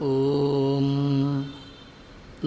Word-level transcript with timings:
ॐ 0.00 0.86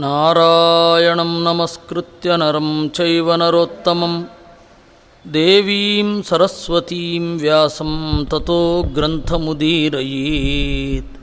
नारायणं 0.02 1.30
नमस्कृत्य 1.44 2.36
नरं 2.42 2.68
चैव 2.98 3.28
नरोत्तमं 3.42 4.16
देवीं 5.26 6.10
सरस्वतीं 6.30 7.22
व्यासं 7.44 7.94
ततो 8.32 8.58
ग्रन्थमुदीरयेत् 8.98 11.16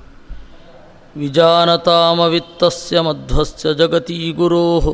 विजानतामवित्तस्य 1.21 3.03
मध्वस्य 3.09 3.75
जगती 3.83 4.19
गुरोः 4.41 4.87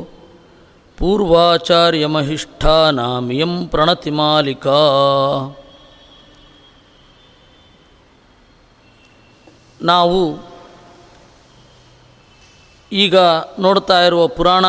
पूर्वाचार्यमहिष्ठानामियं 0.97 3.55
प्रणतिमालिका 3.73 4.79
ನಾವು 9.81 10.21
ಈಗ 12.94 13.16
ನೋಡ್ತಾ 13.58 14.02
ಇರುವ 14.02 14.28
ಪುರಾಣ 14.28 14.66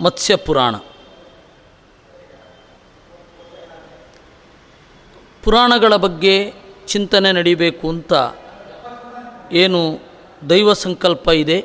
ಮತ್ಸ್ಯ 0.00 0.36
ಪುರಾಣ. 0.36 0.76
ಪುರಾಣಗಳ 5.42 5.96
ಬಗ್ಗೆ 5.96 6.54
ಚಿಂತನೆ 6.86 7.32
ನಡೀಬೇಕು 7.32 7.88
ಅಂತ 7.88 8.12
ಏನು 9.52 9.98
ದೈವ 10.50 10.72
ಸಂಕಲ್ಪ 10.72 11.28
ಇದೆ. 11.28 11.64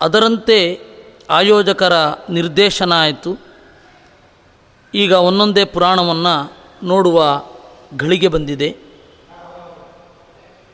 ಅದರಂತೆ 0.00 0.80
ಆಯೋಜಕರ 1.30 1.92
ನಿರ್ದೇಶನ 2.30 2.92
ಆಯಿತು. 2.92 3.38
ಈಗ 4.94 5.12
ಒಂದೊಂದೇ 5.12 5.64
ಪುರಾಣವನ್ನು 5.64 6.52
ನೋಡುವ 6.86 7.42
ಘಳಿಗೆ 7.96 8.28
ಬಂದಿದೆ. 8.28 8.76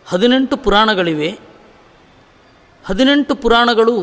ಹದಿನೆಂಟು 0.07 0.57
ಪುರಾಣಗಳಿವೆ. 0.57 1.50
ಹದಿನೆಂಟು 2.84 3.34
ಪುರಾಣಗಳು 3.34 3.95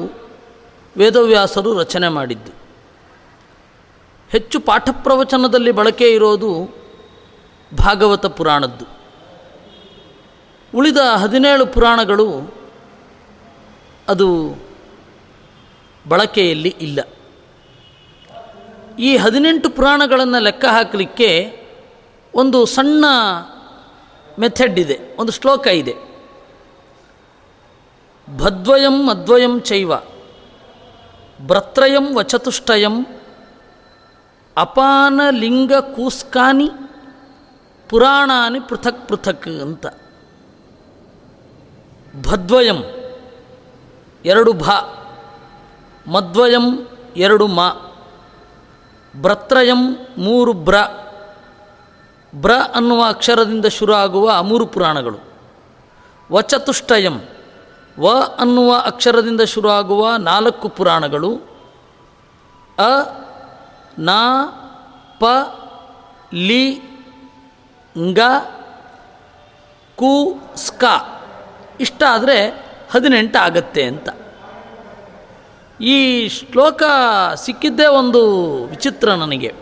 ವೇದವ್ಯಾಸರು 0.98 1.80
ರಚನೆ 1.80 2.08
ಮಾಡಿದ್ದು. 2.08 2.52
ಹೆಚ್ಚು 4.30 4.60
ಪಾಠ 4.60 4.90
ಪ್ರವಚನದಲ್ಲಿ 5.04 5.72
ಬಳಕೆ 5.72 6.10
ಇರೋದು 6.10 6.52
ಭಾಗವತ 7.78 8.26
ಪುರಾಣದ್ದು. 8.26 8.86
ಉಳಿದ 10.76 10.98
ಹದಿನೇಳು 10.98 11.66
ಪುರಾಣಗಳು 11.66 12.56
ಅದು 14.08 14.28
ಬಳಕೆಯಲ್ಲಿ 16.08 16.76
ಇಲ್ಲ. 16.82 17.00
ಈ 19.00 19.18
ಹದಿನೆಂಟು 19.18 19.70
ಪುರಾಣಗಳನ್ನು 19.70 20.40
ಲೆಕ್ಕ 20.44 20.66
ಹಾಕಲಿಕ್ಕೆ 20.66 21.30
ಒಂದು 22.34 22.66
ಸಣ್ಣ 22.66 23.06
ಮೆಥಡ್ 24.40 24.80
ಇದೆ, 24.80 25.00
ಒಂದು 25.18 25.32
ಶ್ಲೋಕ 25.32 25.68
ಇದೆ. 25.68 25.96
ಭದ್ವಯಂ 28.36 29.10
ಅದ್ವಯಂ 29.10 29.62
ಚೈವ. 29.62 29.96
ಭ್ರತ್ರಯಂ 31.48 32.18
ವಚತುಷ್ಟಯಂ. 32.18 33.06
ಅಪಾನ 34.58 35.22
ಲಿಂಗ 35.30 35.74
ಕೂಸ್ಕಾನಿ 35.74 36.70
ಪುರಾಣಾನಿ 37.90 38.60
ಪೃಥಕ್ 38.60 39.08
ಪೃಥಕ್ 39.08 39.48
ಅಂತ. 39.48 39.88
ಭದ್ವಯಂ 42.28 42.84
ಎರಡು 44.26 44.54
ಭ. 44.54 44.70
ಮದ್ವಯಂ 46.08 46.88
ಎರಡು 47.18 47.48
ಮ. 47.48 47.62
ಭ್ರತ್ರಯಂ 49.22 50.08
ಮೂರು 50.18 50.54
ಬ್ರ 50.54 50.76
ಬ್ರ 52.36 52.52
ಅನ್ನುವ 52.52 53.04
ಅಕ್ಷರದಿಂದ 53.08 53.66
ಶುರು 53.66 53.94
ಆಗುವ 53.94 54.44
ಮೂರು 54.44 54.66
ಪುರಾಣಗಳು. 54.66 55.18
ವಚತುಷ್ಟಯಂ 56.32 57.22
ವ 58.00 58.10
ಅನ್ನುವ 58.40 58.76
ಅಕ್ಷರದಿಂದ 58.86 59.42
ಶುರು 59.42 59.70
ಆಗುವ 59.70 60.16
ನಾಲ್ಕು 60.16 60.70
ಪುರಾಣಗಳು, 60.70 61.36
ಅ, 62.78 63.18
ನ, 64.00 64.10
ಪ, 65.20 65.26
ಲಿ, 66.34 66.82
ಗ, 68.14 68.20
ಕು, 69.96 70.38
ಸ್ಕ. 70.56 70.84
ಇಷ್ಟಾದರೆ 71.80 72.66
ಹದಿನೆಂಟು 72.92 73.40
ಆಗತ್ತೆ 73.40 73.84
ಅಂತ. 73.84 74.10
ಈ 75.82 76.28
ಶ್ಲೋಕ 76.28 76.84
ಸಿಕ್ಕಿದ್ದೇ 77.36 77.86
ಒಂದು 77.86 78.64
ವಿಚಿತ್ರ 78.64 79.10
ನನಗೆ. 79.10 79.54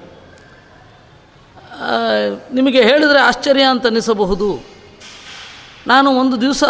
ನಿಮಗೆ 2.54 2.82
ಹೇಳಿದರೆ 2.82 3.20
ಆಶ್ಚರ್ಯ 3.20 3.64
ಅಂತ 3.64 3.86
ಅನ್ನಿಸಬಹುದು 3.86 4.60
ನಾನು 5.88 6.10
ಒಂದು 6.12 6.42
ದಿವಸ 6.42 6.64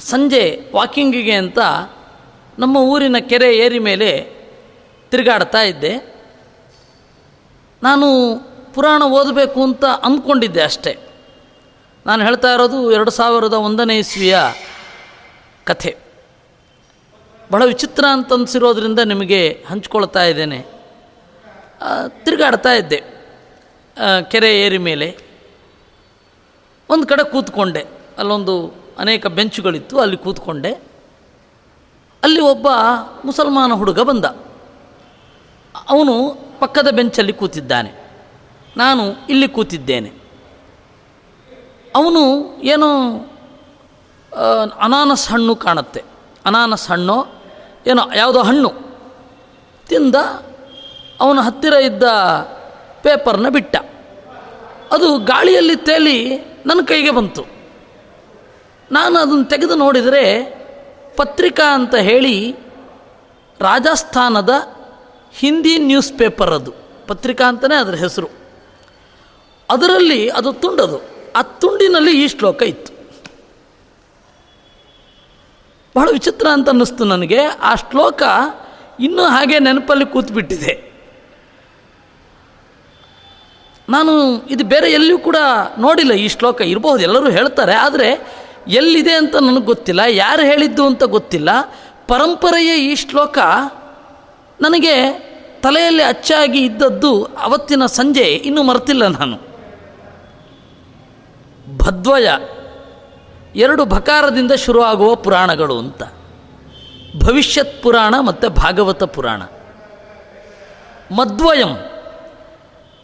ಸಂಜೆ 0.00 0.44
ವಾಕಿಂಗಿಗೆ 0.74 1.34
ಅಂತ 1.34 1.58
ನಮ್ಮ 2.58 2.76
ಊರಿನ 2.76 3.16
ಕೆರೆ 3.18 3.56
ಏರಿ 3.56 3.78
ಮೇಲೆ 3.78 4.10
ತಿರುಗಾಡ್ತಾ 5.10 5.62
ಇದ್ದೆ. 5.62 5.92
ನಾನು 7.82 8.06
ಪುರಾಣ 8.74 9.02
ಓದಬೇಕು 9.02 9.62
ಅಂತ 9.62 9.84
ಅಂದ್ಕೊಂಡಿದ್ದೆ 9.84 10.62
ಅಷ್ಟೇ. 10.62 10.92
ನಾನು 12.06 12.24
ಹೇಳ್ತಾ 12.24 12.52
ಇರೋದು 12.52 12.92
ಎರಡು 12.92 13.10
ಸಾವಿರದ 13.10 13.52
ಒಂದನೇ 13.52 13.98
ಇಸ್ವಿಯ 13.98 14.38
ಕಥೆ. 15.64 15.96
ಬಹಳ 17.50 17.64
ವಿಚಿತ್ರ 17.64 18.04
ಅಂತ 18.12 18.32
ಅನಿಸಿರೋದ್ರಿಂದ 18.32 18.98
ನಿಮಗೆ 18.98 19.64
ಹಂಚ್ಕೊಳ್ತಾ 19.68 20.24
ಇದ್ದೇನೆ. 20.24 20.60
ತಿರುಗಾಡ್ತಾ 22.08 22.72
ಇದ್ದೆ 22.72 23.02
ಕೆರೆ 24.30 24.60
ಏರಿ 24.60 24.78
ಮೇಲೆ. 24.78 25.31
ಒಂದು 26.92 27.06
ಕಡೆ 27.06 27.30
ಕೂತ್ಕೊಂಡೆ. 27.30 27.86
ಅಲ್ಲೊಂದು 28.18 28.74
ಅನೇಕ 28.98 29.26
ಬೆಂಚುಗಳಿತ್ತು, 29.26 30.00
ಅಲ್ಲಿ 30.00 30.16
ಕೂತ್ಕೊಂಡೆ. 30.16 30.72
ಅಲ್ಲಿ 32.22 32.40
ಒಬ್ಬ 32.40 32.68
ಮುಸಲ್ಮಾನ 33.24 33.72
ಹುಡುಗ 33.72 34.00
ಬಂದ. 34.00 34.24
ಅವನು 35.88 36.38
ಪಕ್ಕದ 36.60 36.88
ಬೆಂಚಲ್ಲಿ 36.88 37.32
ಕೂತಿದ್ದಾನೆ. 37.32 37.92
ನಾನು 38.76 39.26
ಇಲ್ಲಿ 39.28 39.48
ಕೂತಿದ್ದೇನೆ. 39.48 40.12
ಅವನು 41.96 42.54
ಏನೋ 42.62 43.18
ಅನಾನಸ್ 44.80 45.28
ಹಣ್ಣು 45.28 45.56
ಕಾಣುತ್ತೆ. 45.56 46.04
ಅನಾನಸ್ 46.46 46.88
ಹಣ್ಣು, 46.88 47.26
ಏನೋ, 47.86 48.02
ಯಾವುದೋ 48.16 48.42
ಹಣ್ಣು. 48.42 48.72
ತಿಂದ 49.88 50.14
ಅವನ 51.20 51.40
ಹತ್ತಿರ 51.40 51.72
ಇದ್ದ 51.72 52.02
ಪೇಪರ್ನ 53.02 53.48
ಬಿಟ್ಟ. 53.48 53.76
ಅದು 54.92 55.18
ಗಾಳಿಯಲ್ಲಿ 55.18 55.76
ತೇಲಿ 55.76 56.38
ನನ್ನ 56.66 56.80
ಕೈಗೆ 56.84 57.10
ಬಂತು. 57.10 57.44
ನಾನು 58.92 59.18
ಅದನ್ನು 59.18 59.44
ತೆಗೆದು 59.44 59.74
ನೋಡಿದರೆ 59.74 60.42
ಪತ್ರಿಕಾ 61.16 61.74
ಅಂತ 61.74 61.94
ಹೇಳಿ 61.94 62.56
ರಾಜಸ್ಥಾನದ 63.60 64.50
ಹಿಂದಿ 65.32 65.78
ನ್ಯೂಸ್ 65.78 66.12
ಪೇಪರ್ 66.12 66.50
ಅದು. 66.50 66.72
ಪತ್ರಿಕಾ 67.06 67.48
ಅಂತಲೇ 67.48 67.74
ಅದರ 67.74 67.94
ಹೆಸರು. 67.94 68.28
ಅದರಲ್ಲಿ 69.70 70.28
ಅದು 70.28 70.52
ತುಂಡದು. 70.52 71.00
ಆ 71.36 71.42
ತುಂಡಿನಲ್ಲಿ 71.42 72.24
ಈ 72.24 72.28
ಶ್ಲೋಕ 72.28 72.62
ಇತ್ತು. 72.62 72.92
ಬಹಳ 75.96 76.08
ವಿಚಿತ್ರ 76.12 76.46
ಅಂತ 76.52 76.68
ಅನ್ನಿಸ್ತು 76.68 77.04
ನನಗೆ. 77.04 77.44
ಆ 77.44 77.74
ಶ್ಲೋಕ 77.74 78.22
ಇನ್ನೂ 79.00 79.22
ಹಾಗೆ 79.22 79.58
ನೆನಪಲ್ಲಿ 79.58 80.06
ಕೂತ್ಬಿಟ್ಟಿದೆ. 80.06 80.91
ನಾನು 83.92 84.12
ಇದು 84.46 84.64
ಬೇರೆ 84.64 84.88
ಎಲ್ಲಿಯೂ 84.92 85.18
ಕೂಡ 85.18 85.38
ನೋಡಿಲ್ಲ 85.78 86.12
ಈ 86.12 86.28
ಶ್ಲೋಕ. 86.28 86.60
ಇರಬಹುದು, 86.60 87.02
ಎಲ್ಲರೂ 87.02 87.30
ಹೇಳ್ತಾರೆ, 87.30 87.74
ಆದರೆ 87.74 88.08
ಎಲ್ಲಿದೆ 88.68 89.14
ಅಂತ 89.14 89.36
ನನಗೆ 89.36 89.68
ಗೊತ್ತಿಲ್ಲ, 89.72 90.00
ಯಾರು 90.08 90.42
ಹೇಳಿದ್ದು 90.42 90.86
ಅಂತ 90.86 91.04
ಗೊತ್ತಿಲ್ಲ. 91.16 91.50
ಪರಂಪರೆಯ 92.08 92.70
ಈ 92.90 92.94
ಶ್ಲೋಕ 92.94 93.38
ನನಗೆ 94.60 94.94
ತಲೆಯಲ್ಲಿ 95.62 96.02
ಅಚ್ಚಾಗಿ 96.02 96.60
ಇದ್ದದ್ದು 96.64 97.10
ಅವತ್ತಿನ 97.24 97.86
ಸಂಜೆ, 97.86 98.26
ಇನ್ನೂ 98.48 98.62
ಮರೆತಿಲ್ಲ 98.62 99.04
ನಾನು. 99.06 99.36
ಭದ್ವಯ, 101.78 102.28
ಎರಡು 103.56 103.82
ಭಕಾರದಿಂದ 103.84 104.52
ಶುರುವಾಗುವ 104.52 105.14
ಪುರಾಣಗಳು 105.14 105.76
ಅಂತ. 105.78 106.02
ಭವಿಷ್ಯತ್ 107.24 107.74
ಪುರಾಣ 107.82 108.14
ಮತ್ತು 108.20 108.46
ಭಾಗವತ 108.50 109.02
ಪುರಾಣ. 109.14 109.42
ಮದ್ವಯಂ 111.14 111.72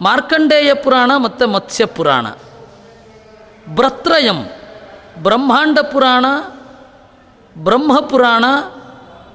ಮಾರ್ಕಂಡೇಯ 0.01 0.75
ಪುರಾಣ 0.75 1.13
ಮತ್ತು 1.17 1.49
ಮತ್ಸ್ಯ 1.49 1.87
ಪುರಾಣ. 1.87 2.27
ಬ್ರತ್ರಯಂ, 3.69 4.45
ಬ್ರಹ್ಮಾಂಡ 5.23 5.79
ಪುರಾಣ 5.79 6.27
ಬ್ರಹ್ಮಪುರಾಣ 7.59 8.45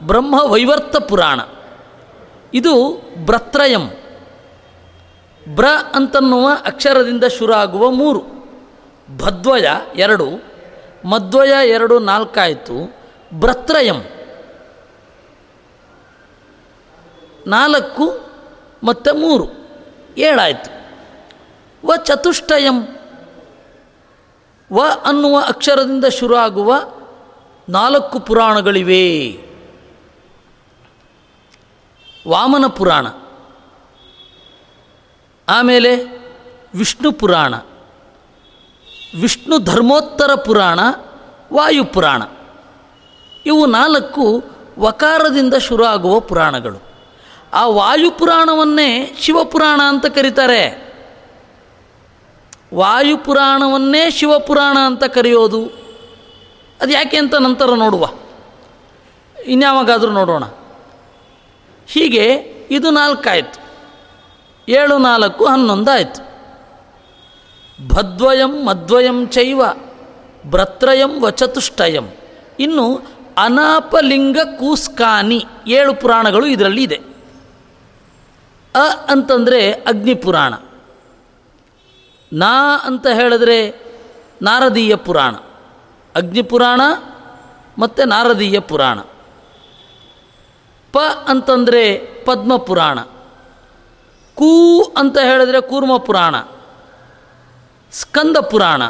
ಬ್ರಹ್ಮ 0.03 0.41
ವೈವರ್ತ 0.43 0.97
ಪುರಾಣ. 0.97 1.39
ಇದು 2.53 3.01
ಬ್ರತ್ರಯಂ. 3.25 3.89
ಬ್ರ 5.55 5.65
ಅಂತನ್ನುವ 5.93 6.49
ಅಕ್ಷರದಿಂದ 6.65 7.23
ಶುರು 7.23 7.53
ಆಗುವ 7.53 7.91
ಮೂರು. 7.91 8.23
ಭದ್ವಯ 9.17 9.67
ಎರಡು, 9.95 10.27
ಮದ್ವಯ 11.05 11.69
ಎರಡು 11.69 11.99
ನಾಲ್ಕಾಯಿತು. 11.99 12.95
ಬ್ರತ್ರಯಂ. 13.33 14.03
ನಾಲ್ಕು 17.47 18.19
ಮತ್ತು 18.83 19.13
ಮೂರು. 19.13 19.62
ಏಳಾಯಿತು. 20.17 20.83
ವ 21.87 21.95
ಚತುಷ್ಟಯಂ. 21.95 22.87
ವ 24.71 24.81
ಅನ್ನುವ 25.05 25.39
ಅಕ್ಷರದಿಂದ 25.47 26.05
ಶುರು 26.05 26.35
ಆಗುವ 26.35 26.73
ನಾಲ್ಕು 27.69 28.19
ಪುರಾಣಗಳಿವೆ. 28.19 29.29
ವಾಮನ 32.27 32.67
ಪುರಾಣ. 32.67 33.07
ಆಮೇಲೆ 35.49 35.95
ವಿಷ್ಣು 36.75 37.11
ಪುರಾಣ. 37.11 37.55
ವಿಷ್ಣು 39.21 39.57
ಧರ್ಮೋತ್ತರ 39.57 40.35
ಪುರಾಣ 40.35 40.79
ವಾಯುಪುರಾಣ 41.53 42.23
ಇವು 43.45 43.65
ನಾಲ್ಕು 43.65 44.43
ವಕಾರದಿಂದ 44.79 45.53
ಶುರು 45.53 45.85
ಆಗುವ 45.85 46.19
ಪುರಾಣಗಳು. 46.19 46.92
ಆ 47.53 47.67
ವಾಯುಪುರಾಣವನ್ನೇ 47.67 49.15
ಶಿವಪುರಾಣ 49.19 49.81
ಅಂತ 49.87 50.05
ಕರೀತಾರೆ. 50.05 50.93
ವಾಯುಪುರಾಣವನ್ನೇ 52.73 54.11
ಶಿವಪುರಾಣ 54.11 54.77
ಅಂತ 54.85 55.03
ಕರೆಯೋದು, 55.03 55.65
ಅದು 56.81 56.91
ಯಾಕೆ 56.91 57.17
ಅಂತ 57.17 57.35
ನಂತರ 57.35 57.69
ನೋಡುವ. 57.75 58.09
ಇನ್ಯಾವಾಗಾದರೂ 59.45 60.11
ನೋಡೋಣ. 60.11 60.43
ಹೀಗೆ 61.87 62.25
ಇದು 62.71 62.91
ನಾಲ್ಕಾಯಿತು. 62.91 63.63
ಏಳು 64.69 64.97
ನಾಲ್ಕು 64.97 65.45
ಹನ್ನೊಂದು 65.45 65.91
ಆಯಿತು 65.91 66.33
ಭದ್ವಯಂ 67.87 68.65
ಮದ್ವಯಂ 68.65 69.27
ಚೈವ 69.27 69.61
ಭ್ರತ್ರಯಂ 70.45 71.23
ವಚತುಷ್ಟಯಂ. 71.23 72.11
ಇನ್ನು 72.59 73.01
ಅನಾಪಲಿಂಗ 73.37 74.37
ಕೂಸ್ಕಾನಿ 74.59 75.45
ಏಳು 75.67 75.93
ಪುರಾಣಗಳು 75.93 76.45
ಇದರಲ್ಲಿ 76.45 76.83
ಇದೆ. 76.83 77.12
ಅ 78.75 79.05
ಅಂತಂದರೆ 79.07 79.71
ಅಗ್ನಿಪುರಾಣ 79.71 80.53
ನಾ 82.33 82.77
ಅಂತ 82.85 83.07
ಹೇಳಿದ್ರೆ 83.07 83.83
ನಾರದೀಯ 84.41 84.95
ಪುರಾಣ. 84.95 85.35
ಅಗ್ನಿಪುರಾಣ 86.15 86.81
ಮತ್ತು 87.77 88.03
ನಾರದೀಯ 88.03 88.59
ಪುರಾಣ. 88.59 88.99
ಪ 90.93 90.97
ಅಂತಂದರೆ 91.27 91.97
ಪದ್ಮಪುರಾಣ 92.25 92.99
ಕೂ 94.35 94.83
ಅಂತ 94.83 95.17
ಹೇಳಿದ್ರೆ 95.17 95.61
ಕೂರ್ಮ 95.61 95.97
ಪುರಾಣ. 95.97 96.35
ಸ್ಕಂದ 97.91 98.37
ಪುರಾಣ. 98.37 98.81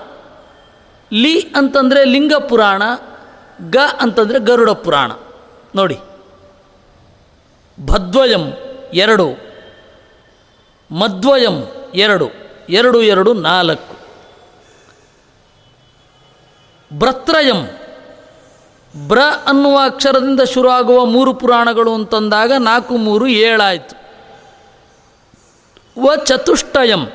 ಲಿ 1.13 1.41
ಅಂತಂದರೆ 1.41 2.03
ಲಿಂಗ 2.03 2.33
ಪುರಾಣ. 2.33 2.83
ಗ 3.69 3.77
ಅಂತಂದರೆ 3.99 4.39
ಗರುಡ 4.39 4.69
ಪುರಾಣ. 4.69 5.11
ನೋಡಿ. 5.75 5.99
ಭದ್ವಯಂ 7.85 8.53
ಎರಡು. 8.93 9.42
ಮದ್ವಯಂ 10.93 11.71
ಎರಡು 11.95 12.29
ಎರಡು 12.69 13.01
ಎರಡು, 13.01 13.33
ನಾಲ್ಕು. 13.33 13.93
ಭ್ರತ್ರಯಂ 16.97 17.65
ಬ್ರ 19.07 19.19
ಅನ್ನುವ 19.45 19.79
ಅಕ್ಷರದಿಂದ 19.83 20.41
ಶುರುವಾಗುವ 20.41 21.05
ಮೂರು 21.05 21.33
ಪುರಾಣಗಳು 21.33 21.93
ಅಂತಂದಾಗ 21.93 22.51
ನಾಲ್ಕು, 22.59 22.97
ಮೂರು, 22.97 23.27
ಏಳಾಯಿತು. 23.27 23.95
ವ 26.01 26.15
ಚತುಷ್ಟಯಂ, 26.15 27.07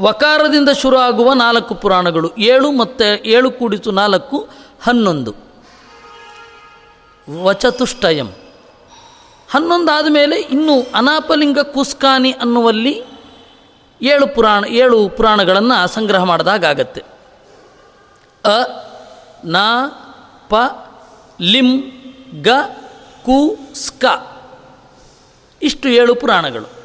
ವಕಾರದಿಂದ 0.00 0.68
ಶುರುವಾಗುವ 0.68 1.32
ನಾಲ್ಕು 1.32 1.74
ಪುರಾಣಗಳು, 1.74 2.36
ಏಳು 2.36 2.72
ಮತ್ತು 2.72 3.24
ಏಳು 3.24 3.50
ಕೂಡಿತು 3.50 3.90
ನಾಲ್ಕು, 3.90 4.48
ಹನ್ನೊಂದು. 4.82 5.34
ವಚತುಷ್ಟಯಂ 7.42 8.32
ಹನ್ನೊಂದಾದ 9.50 10.06
ಮೇಲೆ 10.08 10.40
ಇನ್ನು 10.40 10.86
ಅನಾಪಲಿಂಗ 10.94 11.58
ಕುಸ್ಕಾನಿ 11.58 12.32
ಅನ್ನುವಲ್ಲಿ 12.32 13.02
ಏಳು 14.02 14.34
ಪುರಾಣ, 14.34 14.64
ಏಳು 14.64 15.08
ಪುರಾಣಗಳನ್ನು 15.08 15.88
ಸಂಗ್ರಹ 15.88 16.24
ಮಾಡಿದಾಗತ್ತೆ 16.24 17.02
ಅ, 18.44 18.82
ನ, 19.44 19.56
ಪ, 20.48 20.54
ಲಿಂ, 21.40 21.82
ಗ, 22.42 22.48
ಕು, 23.22 23.58
ಸ್ಕ. 23.74 24.04
ಇಷ್ಟು 25.62 25.88
ಏಳು 25.88 26.14
ಪುರಾಣಗಳು. 26.14 26.80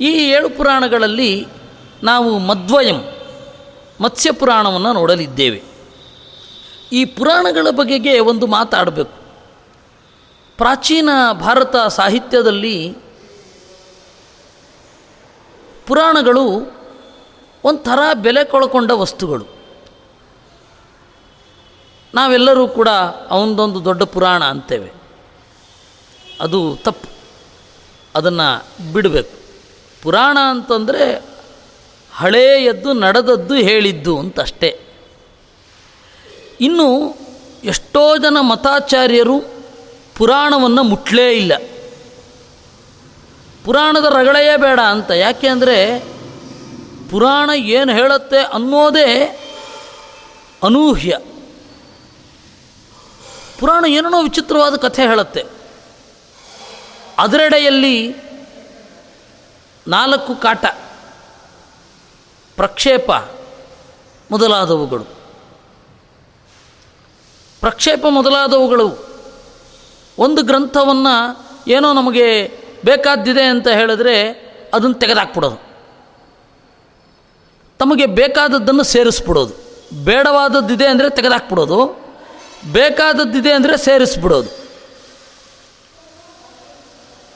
ಈ 0.00 0.08
ಏಳು 0.08 0.50
ಪುರಾಣಗಳಲ್ಲಿ 0.50 1.46
ನಾವು 2.02 2.38
ಮದ್ವಯಂ 2.38 3.12
ಮತ್ಸ್ಯ 4.00 4.32
ಪುರಾಣವನ್ನು 4.32 4.92
ನೋಡಲಿದ್ದೇವೆ. 4.92 5.62
ಈ 6.92 7.04
ಪುರಾಣಗಳ 7.04 7.70
ಬಗೆಗೆ 7.70 8.18
ಒಂದು 8.18 8.46
ಮಾತಾಡಬೇಕು. 8.46 9.21
ಪ್ರಾಚೀನ 10.62 11.08
ಭಾರತ 11.32 11.76
ಸಾಹಿತ್ಯದಲ್ಲಿ 11.76 12.96
ಪುರಾಣಗಳು 15.86 16.72
ಒಂಥರ 17.64 17.98
ಬೆಲೆ 18.14 18.44
ಕಳ್ಕೊಂಡ 18.44 18.90
ವಸ್ತುಗಳು. 18.90 19.46
ನಾವೆಲ್ಲರೂ 22.14 22.68
ಕೂಡ 22.68 22.88
ಅವನದೊಂದು 23.30 23.84
ದೊಡ್ಡ 23.84 24.02
ಪುರಾಣ 24.02 24.44
ಅಂತೇವೆ. 24.44 24.92
ಅದು 26.40 26.78
ತಪ್ಪು. 26.84 27.08
ಅದನ್ನು 28.14 28.92
ಬಿಡಬೇಕು. 28.92 29.30
ಪುರಾಣ 30.02 30.38
ಅಂತಂದರೆ 30.50 31.24
ಹಳೆಯದ್ದು 32.14 32.92
ನಡೆದದ್ದು 32.92 33.54
ಹೇಳಿದ್ದು 33.54 34.18
ಅಂತಷ್ಟೇ. 34.18 34.80
ಇನ್ನು 36.60 37.16
ಎಷ್ಟೋ 37.64 38.16
ಜನ 38.16 38.36
ಮತಾಚಾರ್ಯರು 38.40 39.61
ಪುರಾಣವನ್ನು 40.16 40.82
ಮುಟ್ಲೇ 40.82 41.32
ಇಲ್ಲ. 41.32 41.52
ಪುರಾಣದ 43.64 44.04
ರಗಳೆಯೇ 44.04 44.56
ಬೇಡ 44.56 44.80
ಅಂತ. 44.80 45.10
ಯಾಕೆ 45.10 45.48
ಅಂದರೆ 45.48 45.98
ಪುರಾಣ 47.10 47.50
ಏನು 47.50 47.92
ಹೇಳುತ್ತೆ 47.92 48.38
ಅನ್ನೋದೇ 48.38 49.24
ಅನೂಹ್ಯ. 50.62 51.18
ಪುರಾಣ 53.60 53.84
ಏನೇನೋ 53.84 54.22
ವಿಚಿತ್ರವಾದ 54.22 54.76
ಕಥೆ 54.76 55.02
ಹೇಳುತ್ತೆ. 55.02 55.44
ಅದರೆಡೆಯಲ್ಲಿ 57.18 58.16
ನಾಲ್ಕು 59.88 60.34
ಕಾಟ 60.34 60.66
ಪ್ರಕ್ಷೇಪ 62.56 63.10
ಮೊದಲಾದವುಗಳು. 64.30 65.04
ಪ್ರಕ್ಷೇಪ 67.60 68.06
ಮೊದಲಾದವುಗಳು. 68.08 69.11
ಒಂದು 70.18 70.42
ಗ್ರಂಥವನ್ನು 70.42 71.46
ಏನೋ 71.68 71.92
ನಮಗೆ 71.92 72.52
ಬೇಕಾದ್ದಿದೆ 72.84 73.42
ಅಂತ 73.42 73.68
ಹೇಳಿದ್ರೆ 73.68 74.30
ಅದನ್ನು 74.74 74.94
ತೆಗೆದಾಕ್ಬಿಡೋದು. 74.94 75.72
ತಮಗೆ 77.78 78.06
ಬೇಕಾದದ್ದನ್ನು 78.06 78.82
ಸೇರಿಸ್ಬಿಡೋದು. 78.82 79.54
ಬೇಡವಾದದ್ದಿದೆ 80.04 80.86
ಅಂದರೆ 80.86 81.10
ತೆಗೆದಾಕ್ಬಿಡೋದು. 81.10 82.02
ಬೇಕಾದದ್ದಿದೆ 82.72 83.52
ಅಂದರೆ 83.52 83.76
ಸೇರಿಸ್ಬಿಡೋದು. 83.76 84.48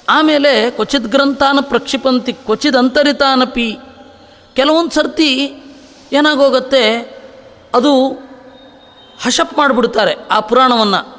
ಆಮೇಲೆ 0.09 0.71
ಕ್ವಚಿತ್ 0.71 1.05
ಗ್ರಂಥಾನ 1.05 1.59
ಪ್ರಕ್ಷಿಪಂತಿ, 1.61 2.33
ಕ್ವಚಿತ್ 2.33 2.77
ಅಂತರಿತಾನಪಿ, 2.77 3.79
ಕೆಲವೊಂದು 4.55 4.91
ಸರ್ತಿ 4.91 5.63
ಏನಾಗೋಗತ್ತೆ, 6.13 7.17
ಅದು 7.75 8.11
ಹಶಪ್ 9.25 9.59
ಮಾಡಿಬಿಡ್ತಾರೆ 9.59 10.15
ಆ 10.31 10.41
ಪುರಾಣವನ್ನು. 10.41 11.16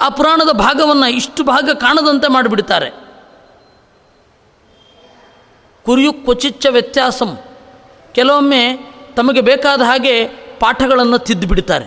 ಆ 0.00 0.08
ಪುರಾಣದ 0.08 0.50
ಭಾಗವನ್ನು 0.52 1.10
ಇಷ್ಟು 1.10 1.44
ಭಾಗ 1.44 1.70
ಕಾಣದಂತೆ 1.70 2.28
ಮಾಡಿಬಿಡ್ತಾರೆ. 2.28 2.90
ಕುರಿಯು 5.84 6.12
ಕ್ವಚಿಚ್ಚ 6.12 6.66
ವ್ಯತ್ಯಾಸಂ. 6.66 7.38
ಕೆಲವೊಮ್ಮೆ 8.12 8.92
ತಮಗೆ 9.16 9.40
ಬೇಕಾದ 9.40 9.82
ಹಾಗೆ 9.82 10.24
ಪಾಠಗಳನ್ನು 10.60 11.18
ತಿದ್ದುಬಿಡ್ತಾರೆ. 11.18 11.84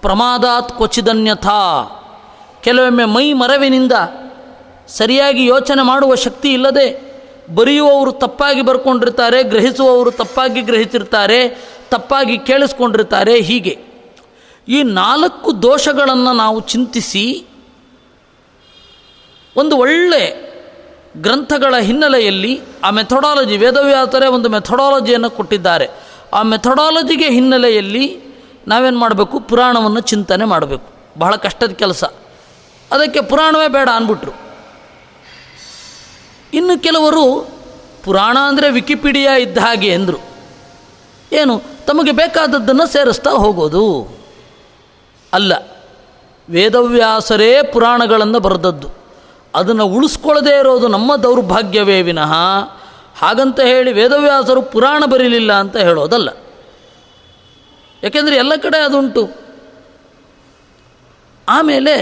ಪ್ರಮಾದಾತ್ 0.00 0.72
ಕ್ವಚಿದನ್ಯಥಾ. 0.72 1.86
ಕೆಲವೊಮ್ಮೆ 2.60 3.04
ಮೈ 3.04 3.32
ಮರವಿನಿಂದ 3.32 3.92
ಸರಿಯಾಗಿ 4.88 5.46
ಯೋಚನೆ 5.46 5.82
ಮಾಡುವ 5.82 6.14
ಶಕ್ತಿ 6.14 6.52
ಇಲ್ಲದೆ 6.52 7.10
ಬರೆಯುವವರು 7.54 8.12
ತಪ್ಪಾಗಿ 8.12 8.62
ಬರ್ಕೊಂಡಿರ್ತಾರೆ, 8.62 9.42
ಗ್ರಹಿಸುವವರು 9.42 10.10
ತಪ್ಪಾಗಿ 10.10 10.62
ಗ್ರಹಿಸಿರ್ತಾರೆ, 10.62 11.58
ತಪ್ಪಾಗಿ 11.90 12.38
ಕೇಳಿಸ್ಕೊಂಡಿರ್ತಾರೆ, 12.38 13.40
ಹೀಗೆ. 13.40 13.89
ಈ 14.68 14.82
ನಾಲ್ಕು 14.82 15.62
ದೋಷಗಳನ್ನು 15.62 16.32
ನಾವು 16.32 16.60
ಚಿಂತಿಸಿ 16.60 17.46
ಒಂದು 19.56 19.76
ಒಳ್ಳೆ 19.76 20.50
ಗ್ರಂಥಗಳ 21.16 21.74
ಹಿನ್ನೆಲೆಯಲ್ಲಿ 21.78 22.60
ಆ 22.84 22.90
ಮೆಥಡಾಲಜಿ 22.90 23.56
ವೇದವ್ಯಾಸರೇ 23.56 24.26
ಒಂದು 24.26 24.48
ಮೆಥಡಾಲಜಿಯನ್ನು 24.48 25.30
ಕೊಟ್ಟಿದ್ದಾರೆ. 25.30 25.88
ಆ 26.32 26.42
ಮೆಥಡಾಲಜಿಗೆ 26.42 27.30
ಹಿನ್ನೆಲೆಯಲ್ಲಿ 27.30 28.20
ನಾವೇನು 28.68 28.98
ಮಾಡಬೇಕು? 28.98 29.40
ಪುರಾಣವನ್ನು 29.40 30.00
ಚಿಂತನೆ 30.00 30.44
ಮಾಡಬೇಕು. 30.44 30.92
ಬಹಳ 31.18 31.36
ಕಷ್ಟದ 31.36 31.70
ಕೆಲಸ. 31.70 32.04
ಅದಕ್ಕೆ 32.92 33.20
ಪುರಾಣವೇ 33.20 33.68
ಬೇಡ 33.68 33.88
ಅಂದ್ಬಿಟ್ರು. 33.88 34.32
ಇನ್ನು 36.54 36.82
ಕೆಲವರು 36.82 37.48
ಪುರಾಣ 38.04 38.38
ಅಂದರೆ 38.38 38.70
ವಿಕಿಪೀಡಿಯಾ 38.70 39.36
ಇದ್ದ 39.36 39.58
ಹಾಗೆ 39.58 39.94
ಅಂದರು. 39.94 40.18
ಏನು? 41.32 41.62
ತಮಗೆ 41.86 42.12
ಬೇಕಾದದ್ದನ್ನು 42.12 42.86
ಸೇರಿಸ್ತಾ 42.86 43.30
ಹೋಗೋದು. 43.30 44.19
ಅಲ್ಲ, 45.32 45.52
ವೇದವ್ಯಾಸರೇ 46.50 47.62
ಪುರಾಣಗಳನ್ನು 47.62 48.40
ಬರೆದದ್ದು. 48.40 48.88
ಅದನ್ನು 49.54 49.86
ಉಳಿಸ್ಕೊಳ್ಳದೇ 49.86 50.58
ಇರೋದು 50.58 50.88
ನಮ್ಮ 50.88 51.16
ದೌರ್ಭಾಗ್ಯವೇ 51.16 52.02
ವಿನಃ. 52.02 52.32
ಹಾಗಂತ 53.18 53.60
ಹೇಳಿ 53.60 53.92
ವೇದವ್ಯಾಸರು 53.92 54.62
ಪುರಾಣ 54.62 55.04
ಬರೀಲಿಲ್ಲ 55.06 55.52
ಅಂತ 55.52 55.76
ಹೇಳೋದಲ್ಲ. 55.76 56.28
ಯಾಕೆಂದರೆ 58.02 58.36
ಎಲ್ಲ 58.36 58.52
ಕಡೆ 58.56 58.78
ಅದುಂಟು. 58.78 59.30
ಆಮೇಲೆ 61.48 61.94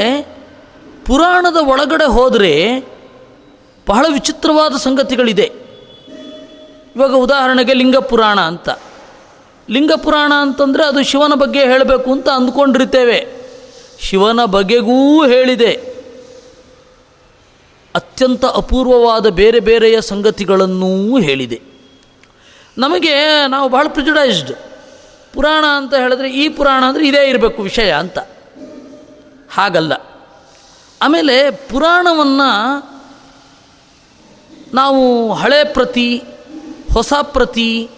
ಪುರಾಣದ 1.07 1.57
ಒಳಗಡೆ 1.57 2.05
ಹೋದರೆ 2.05 2.53
ಬಹಳ 3.89 4.07
ವಿಚಿತ್ರವಾದ 4.13 4.75
ಸಂಗತಿಗಳಿದೆ. 4.77 5.53
ಇವಾಗ 6.97 7.15
ಉದಾಹರಣೆಗೆ 7.15 7.75
ಲಿಂಗ 7.75 7.97
ಪುರಾಣ 7.97 8.41
ಅಂತ. 8.41 8.69
ಲಿಂಗ 9.71 9.93
ಪುರಾಣ 9.93 10.33
ಅಂತಂದರೆ 10.41 10.85
ಅದು 10.85 11.05
ಶಿವನ 11.05 11.33
ಬಗ್ಗೆ 11.35 11.61
ಹೇಳಬೇಕು 11.61 12.13
ಅಂತ 12.13 12.29
ಅಂದ್ಕೊಂಡಿರ್ತೇವೆ. 12.29 13.27
ಶಿವನ 14.01 14.45
ಬಗೆಗೂ 14.45 15.27
ಹೇಳಿದೆ. 15.27 15.99
ಅತ್ಯಂತ 17.95 18.45
ಅಪೂರ್ವವಾದ 18.45 19.27
ಬೇರೆ 19.27 19.61
ಬೇರೆಯ 19.61 20.01
ಸಂಗತಿಗಳನ್ನೂ 20.01 21.19
ಹೇಳಿದೆ. 21.19 21.63
ನಮಗೆ 22.79 23.47
ನಾವು 23.49 23.69
ಭಾಳ 23.69 23.87
ಪ್ರಿಜುಡೈಸ್ಡ್ 23.89 24.53
ಪುರಾಣ 25.35 25.65
ಅಂತ 25.77 25.95
ಹೇಳಿದ್ರೆ 25.95 26.33
ಈ 26.33 26.49
ಪುರಾಣ 26.49 26.85
ಅಂದರೆ 26.85 27.09
ಇದೇ 27.09 27.29
ಇರಬೇಕು 27.29 27.63
ವಿಷಯ 27.63 27.93
ಅಂತ. 27.93 28.19
ಹಾಗಲ್ಲ. 29.51 29.93
ಆಮೇಲೆ 31.03 31.51
ಪುರಾಣವನ್ನು 31.51 32.51
ನಾವು 34.75 35.33
ಹಳೆ 35.35 35.73
ಪ್ರತಿ, 35.73 36.23
ಹೊಸ 36.93 37.13
ಪ್ರತಿ 37.23 37.91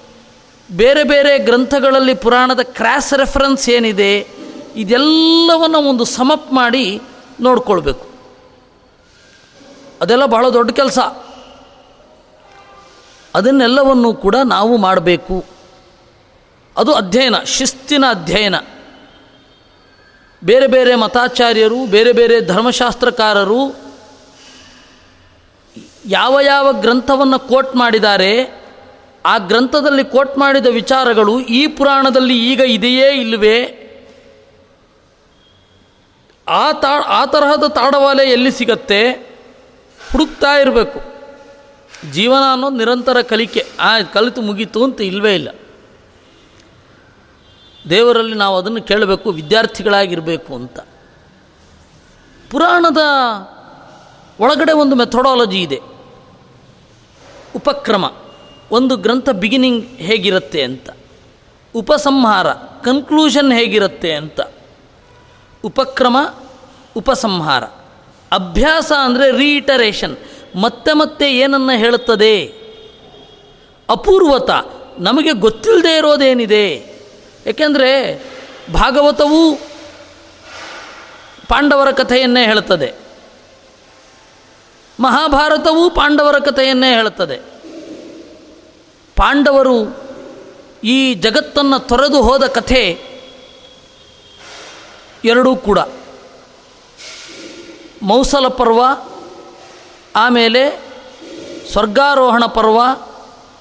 ಬೇರೆ 0.73 1.05
ಬೇರೆ 1.05 1.39
ಗ್ರಂಥಗಳಲ್ಲಿ 1.39 2.15
ಪುರಾಣದ 2.15 2.61
ಕ್ರ್ಯಾಸ್ 2.61 3.15
ರೆಫರೆನ್ಸ್ 3.15 3.71
ಏನಿದೆ, 3.71 4.29
ಇದೆಲ್ಲವನ್ನು 4.77 5.79
ಒಂದು 5.79 6.05
ಸಮಪ್ 6.05 6.53
ಮಾಡಿ 6.53 7.03
ನೋಡ್ಕೊಳ್ಬೇಕು. 7.41 8.11
ಅದೆಲ್ಲ 10.01 10.27
ಬಹಳ 10.27 10.49
ದೊಡ್ಡ 10.49 10.71
ಕೆಲಸ. 10.71 10.99
ಅದನ್ನೆಲ್ಲವನ್ನು 13.35 14.15
ಕೂಡ 14.15 14.37
ನಾವು 14.45 14.77
ಮಾಡಬೇಕು. 14.77 15.45
ಅದು 16.77 16.95
ಅಧ್ಯಯನ, 16.95 17.39
ಶಿಸ್ತಿನ 17.39 18.05
ಅಧ್ಯಯನ. 18.11 18.55
ಬೇರೆ 20.45 20.67
ಬೇರೆ 20.67 20.95
ಮತಾಚಾರ್ಯರು, 20.95 21.87
ಬೇರೆ 21.87 22.13
ಬೇರೆ 22.13 22.41
ಧರ್ಮಶಾಸ್ತ್ರಕಾರರು 22.41 23.77
ಯಾವ 26.07 26.41
ಯಾವ 26.41 26.73
ಗ್ರಂಥವನ್ನು 26.73 27.39
ಕೋಟ್ 27.39 27.77
ಮಾಡಿದ್ದಾರೆ 27.77 28.60
ಆ 29.27 29.39
ಗ್ರಂಥದಲ್ಲಿ 29.39 30.05
ಕೋಟ್ 30.05 30.39
ಮಾಡಿದ 30.39 30.67
ವಿಚಾರಗಳು 30.67 31.41
ಈ 31.41 31.67
ಪುರಾಣದಲ್ಲಿ 31.67 32.53
ಈಗ 32.53 32.61
ಇದೆಯೇ 32.61 33.11
ಇಲ್ಲವೇ? 33.11 33.77
ಆ 36.49 36.73
ತಾ, 36.73 37.01
ಆ 37.07 37.27
ತರಹದ 37.27 37.67
ತಾಡವಾಲೆ 37.67 38.31
ಎಲ್ಲಿ 38.31 38.53
ಸಿಗತ್ತೆ? 38.53 39.11
ಹುಡುಕ್ತಾ 40.13 40.53
ಇರಬೇಕು. 40.53 41.01
ಜೀವನ 42.13 42.53
ಅನ್ನೋದು 42.53 42.77
ನಿರಂತರ 42.77 43.23
ಕಲಿಕೆ. 43.23 43.67
ಆ, 43.81 44.01
ಕಲಿತು 44.01 44.43
ಮುಗೀತು 44.43 44.85
ಅಂತ 44.85 45.01
ಇಲ್ಲವೇ 45.01 45.35
ಇಲ್ಲ. 45.35 45.49
ದೇವರಲ್ಲಿ 47.91 48.37
ನಾವು 48.37 48.59
ಅದನ್ನು 48.59 48.83
ಕೇಳಬೇಕು, 48.83 49.31
ವಿದ್ಯಾರ್ಥಿಗಳಾಗಿರಬೇಕು 49.31 50.55
ಅಂತ. 50.55 50.81
ಪುರಾಣದ 52.51 52.99
ಒಳಗಡೆ 54.41 54.73
ಒಂದು 54.73 54.97
ಮೆಥಡಾಲಜಿ 54.97 55.63
ಇದೆ. 55.63 55.81
ಉಪಕ್ರಮ. 57.57 58.05
ಒಂದು 58.71 58.97
ಗ್ರಂಥ 58.97 59.31
ಬಿಗಿನಿಂಗ್ 59.31 59.87
ಹೇಗಿರುತ್ತೆ 59.97 60.63
ಅಂತ. 60.63 60.91
ಉಪಸಂಹಾರ 61.75 62.53
ಕನ್ಕ್ಲೂಷನ್ 62.53 63.53
ಹೇಗಿರುತ್ತೆ 63.53 64.15
ಅಂತ. 64.15 64.41
ಉಪಕ್ರಮ, 65.65 66.17
ಉಪಸಂಹಾರ. 66.97 67.65
ಅಭ್ಯಾಸ 68.33 68.93
ಅಂದರೆ 69.05 69.31
ರೀಟರೇಷನ್ 69.31 70.17
ಮತ್ತೆ 70.57 70.93
ಮತ್ತೆ 70.93 71.33
ಏನನ್ನು 71.37 71.79
ಹೇಳುತ್ತದೆ? 71.79 72.47
ಅಪೂರ್ವತ, 73.91 74.51
ನಮಗೆ 74.99 75.33
ಗೊತ್ತಿಲ್ಲದೆ 75.33 75.97
ಇರೋದೇನಿದೆ? 75.97 76.97
ಏಕೆಂದರೆ 77.47 78.23
ಭಾಗವತವೂ 78.73 79.55
ಪಾಂಡವರ 81.49 81.91
ಕಥೆಯನ್ನೇ 81.91 82.45
ಹೇಳುತ್ತದೆ. 82.45 82.95
ಮಹಾಭಾರತವೂ 85.01 85.91
ಪಾಂಡವರ 85.91 86.39
ಕಥೆಯನ್ನೇ 86.39 86.95
ಹೇಳುತ್ತದೆ. 86.95 87.60
ಪಾಂಡವರು 89.21 89.97
ಈ 90.85 91.15
ಜಗತ್ತನ್ನು 91.15 91.79
ತೊರೆದು 91.79 92.23
ಹೋದ 92.23 92.47
ಕಥೆ 92.47 93.05
ಎರಡೂ 95.25 95.57
ಕೂಡ. 95.57 95.79
ಮೌಸಲ 98.03 98.49
ಪರ್ವ, 98.49 98.81
ಆಮೇಲೆ 100.17 100.83
ಸ್ವರ್ಗಾರೋಹಣ 101.73 102.47
ಪರ್ವ, 102.47 102.81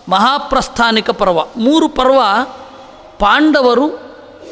ಮಹಾಪ್ರಸ್ಥಾನಿಕ 0.10 1.10
ಪರ್ವ. 1.10 1.40
ಮೂರು 1.56 1.90
ಪರ್ವ 1.90 2.22
ಪಾಂಡವರು 3.20 4.00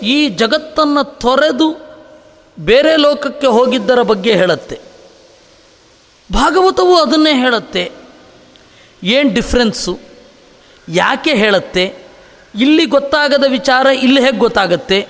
ಈ 0.03 0.29
ಜಗತ್ತನ್ನು 0.29 1.03
ತೊರೆದು 1.03 1.97
ಬೇರೆ 2.59 2.95
ಲೋಕಕ್ಕೆ 2.95 3.47
ಹೋಗಿದ್ದರ 3.47 4.01
ಬಗ್ಗೆ 4.01 4.33
ಹೇಳುತ್ತೆ. 4.33 4.79
ಭಾಗವತವು 6.33 7.01
ಅದನ್ನೇ 7.01 7.33
ಹೇಳುತ್ತೆ. 7.33 7.91
ಏನು 9.03 9.33
ಡಿಫ್ರೆನ್ಸು? 9.33 10.06
ಯಾಕೆ 10.89 11.33
ಹೇಳುತ್ತೆ? 11.33 11.99
ಇಲ್ಲಿ 12.55 12.85
ಗೊತ್ತಾಗದ 12.85 13.43
ವಿಚಾರ 13.47 13.85
ಇಲ್ಲಿ 13.85 14.25
ಹೇಗೆ 14.25 14.37
ಗೊತ್ತಾಗತ್ತೆ? 14.37 15.07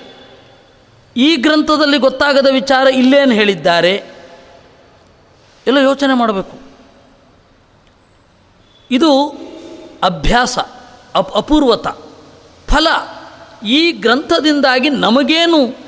ಈ 1.18 1.36
ಗ್ರಂಥದಲ್ಲಿ 1.36 1.98
ಗೊತ್ತಾಗದ 1.98 2.48
ವಿಚಾರ 2.52 2.88
ಇಲ್ಲೇನು 2.88 3.32
ಹೇಳಿದ್ದಾರೆ? 3.32 4.04
ಎಲ್ಲ 5.68 5.78
ಯೋಚನೆ 5.78 6.14
ಮಾಡಬೇಕು. 6.14 6.60
ಇದು 8.92 9.28
ಅಭ್ಯಾಸ, 10.04 10.60
ಅಪ್ 11.16 11.38
ಅಪೂರ್ವತ. 11.38 11.88
ಫಲ, 12.68 12.88
ಈ 13.68 13.92
ಗ್ರಂಥದಿಂದಾಗಿ 13.92 14.90
ನಮಗೇನು 14.90 15.88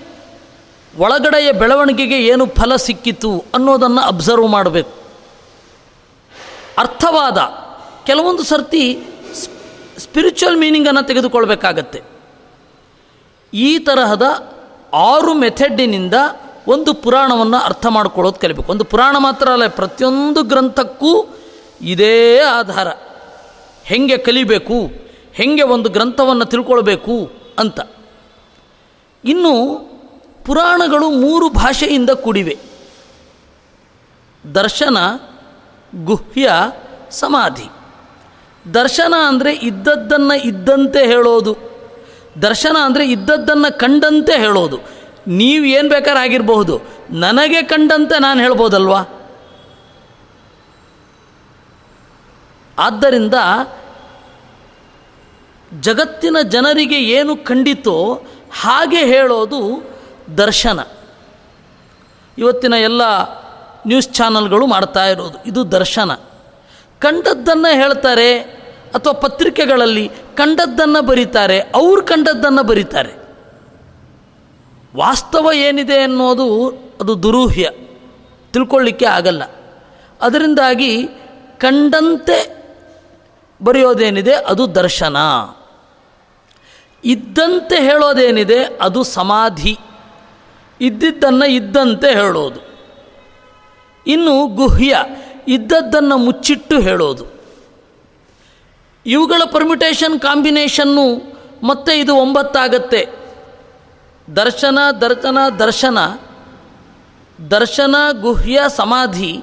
ಒಳಗಡೆಯ 0.97 1.51
ಬೆಳವಣಿಗೆಗೆ 1.51 2.27
ಏನು 2.27 2.45
ಫಲ 2.45 2.75
ಸಿಕ್ಕಿತು 2.75 3.45
ಅನ್ನೋದನ್ನು 3.53 4.01
ಅಬ್ಸರ್ವ್ 4.01 4.49
ಮಾಡಬೇಕು. 4.49 4.93
ಅರ್ಥವಾದ 6.77 7.37
ಕೆಲವೊಂದು 8.05 8.43
ಸರ್ತಿ 8.43 9.08
ಸ್ಪಿರಿಚುವಲ್ 9.99 10.57
ಮೀನಿಂಗನ್ನು 10.57 11.03
ತೆಗೆದುಕೊಳ್ಬೇಕಾಗತ್ತೆ. 11.03 12.01
ಈ 13.53 13.79
ತರಹದ 13.79 14.53
ಆರು 14.93 15.33
ಮೆಥೆಡ್ಡಿನಿಂದ 15.33 16.13
ಒಂದು 16.67 16.93
ಪುರಾಣವನ್ನು 16.93 17.57
ಅರ್ಥ 17.57 17.85
ಮಾಡ್ಕೊಳ್ಳೋದು 17.85 18.39
ಕಲಿಬೇಕು. 18.39 18.71
ಒಂದು 18.71 18.83
ಪುರಾಣ 18.83 19.15
ಮಾತ್ರ 19.19 19.49
ಅಲ್ಲ, 19.49 19.67
ಪ್ರತಿಯೊಂದು 19.67 20.43
ಗ್ರಂಥಕ್ಕೂ 20.43 21.37
ಇದೇ 21.81 22.39
ಆಧಾರ. 22.39 22.87
ಹೆಂಗೆ 23.83 24.17
ಕಲಿಬೇಕು, 24.17 24.91
ಹೆಂಗೆ 25.33 25.63
ಒಂದು 25.63 25.89
ಗ್ರಂಥವನ್ನು 25.89 26.45
ತಿಳ್ಕೊಳ್ಬೇಕು 26.45 27.31
ಅಂತ. 27.59 27.79
ಇನ್ನು 29.25 29.77
ಪುರಾಣಗಳು 30.45 31.09
ಮೂರು 31.09 31.49
ಭಾಷೆಯಿಂದ 31.49 32.09
ಕೂಡಿವೆ. 32.09 32.57
ದರ್ಶನ, 34.55 34.97
ಗುಹ್ಯ, 36.05 36.51
ಸಮಾಧಿ. 37.09 37.78
ದರ್ಶನ 38.73 39.13
ಅಂದರೆ 39.27 39.53
ಇದ್ದದ್ದನ್ನು 39.53 40.41
ಇದ್ದಂತೆ 40.41 41.07
ಹೇಳೋದು. 41.07 41.57
ದರ್ಶನ 42.41 42.77
ಅಂದರೆ 42.83 43.11
ಇದ್ದದ್ದನ್ನು 43.11 43.79
ಕಂಡಂತೆ 43.79 44.39
ಹೇಳೋದು. 44.39 44.79
ನೀವು 45.27 45.65
ಏನು 45.65 45.89
ಬೇಕಾದ್ರೆ 45.89 46.19
ಆಗಿರಬಹುದು. 46.19 46.81
ನನಗೆ 47.11 47.61
ಕಂಡಂತೆ 47.61 48.21
ನಾನು 48.21 48.41
ಹೇಳ್ಬೋದಲ್ವಾ? 48.41 49.01
ಆದ್ದರಿಂದ 52.79 53.33
ಜಗತ್ತಿನ 55.79 56.37
ಜನರಿಗೆ 56.43 57.01
ಏನು 57.01 57.37
ಕಂಡಿತೋ 57.37 58.23
ಹಾಗೆ 58.61 59.05
ಹೇಳೋದು 59.05 59.89
ದರ್ಶನ. 60.37 60.79
ಇವತ್ತಿನ 62.37 62.73
ಎಲ್ಲ 62.73 63.01
ನ್ಯೂಸ್ 63.87 64.09
ಚಾನಲ್ಗಳು 64.09 64.67
ಮಾಡ್ತಾ 64.67 65.05
ಇರೋದು. 65.05 65.43
ಇದು 65.45 65.71
ದರ್ಶನ. 65.71 66.11
ಕಂಡದ್ದನ್ನು 66.99 67.73
ಹೇಳ್ತಾರೆ 67.73 68.39
ಅಥವಾ 68.95 69.13
ಪತ್ರಿಕೆಗಳಲ್ಲಿ 69.13 70.11
ಕಂಡದ್ದನ್ನು 70.35 71.01
ಬರೀತಾರೆ, 71.01 71.59
ಅವ್ರು 71.59 72.01
ಕಂಡದ್ದನ್ನು 72.01 72.63
ಬರೀತಾರೆ. 72.63 73.19
ವಾಸ್ತವ 74.95 75.49
ಏನಿದೆ 75.53 76.01
ಅನ್ನೋದು 76.01 76.67
ಅದು 77.01 77.23
ದುರೂಹ್ಯ. 77.23 77.69
ತಿಳ್ಕೊಳ್ಳಿಕ್ಕೆ 78.53 79.05
ಆಗಲ್ಲ. 79.05 79.43
ಅದರಿಂದಾಗಿ 80.21 81.07
ಕಂಡಂತೆ 81.57 82.59
ಬರೆಯೋದೇನಿದೆ 83.63 84.33
ಅದು 84.33 84.75
ದರ್ಶನ. 84.75 85.17
ಇದ್ದಂತೆ 87.05 87.81
ಹೇಳೋದೇನಿದೆ 87.81 88.63
ಅದು 88.63 89.03
ಸಮಾಧಿ. 89.03 89.77
ಇದ್ದಿದ್ದನ್ನು 90.81 91.45
ಇದ್ದಂತೆ 91.45 92.11
ಹೇಳೋದು. 92.11 92.59
ಇನ್ನು 94.07 94.47
ಗುಹ್ಯ. 94.47 94.95
ಇದ್ದದ್ದನ್ನು 95.49 96.17
ಮುಚ್ಚಿಟ್ಟು 96.17 96.79
ಹೇಳೋದು. 96.79 97.25
ಇವುಗಳ 99.05 99.41
ಪರ್ಮಿಟೇಷನ್ 99.51 100.19
ಕಾಂಬಿನೇಷನ್ನು 100.19 101.21
ಮತ್ತೆ 101.63 101.99
ಇದು 101.99 102.15
ಒಂಬತ್ತಾಗತ್ತೆ. 102.15 103.07
ದರ್ಶನ 104.35 104.79
ದರ್ಶನ 105.01 105.37
ದರ್ಶನ. 105.59 105.97
ದರ್ಶನ, 107.51 107.95
ಗುಹ್ಯ, 108.11 108.59
ಸಮಾಧಿ. 108.67 109.41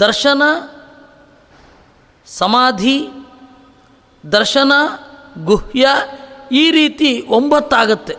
ದರ್ಶನ 0.00 0.42
ಸಮಾಧಿ. 2.26 3.08
ದರ್ಶನ, 4.32 4.72
ಗುಹ್ಯ 5.44 5.88
ಈ 6.52 6.70
ರೀತಿ 6.70 7.24
ಒಂಬತ್ತಾಗತ್ತೆ. 7.28 8.16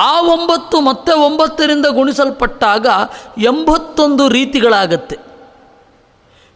ಆ 0.00 0.20
ಒಂಬತ್ತು 0.20 0.80
ಮತ್ತೆ 0.80 1.12
ಒಂಬತ್ತರಿಂದ 1.12 1.86
ಗುಣಿಸಲ್ಪಟ್ಟಾಗ 1.86 2.86
ಎಂಬತ್ತೊಂದು 3.38 4.28
ರೀತಿಗಳಾಗತ್ತೆ. 4.28 5.16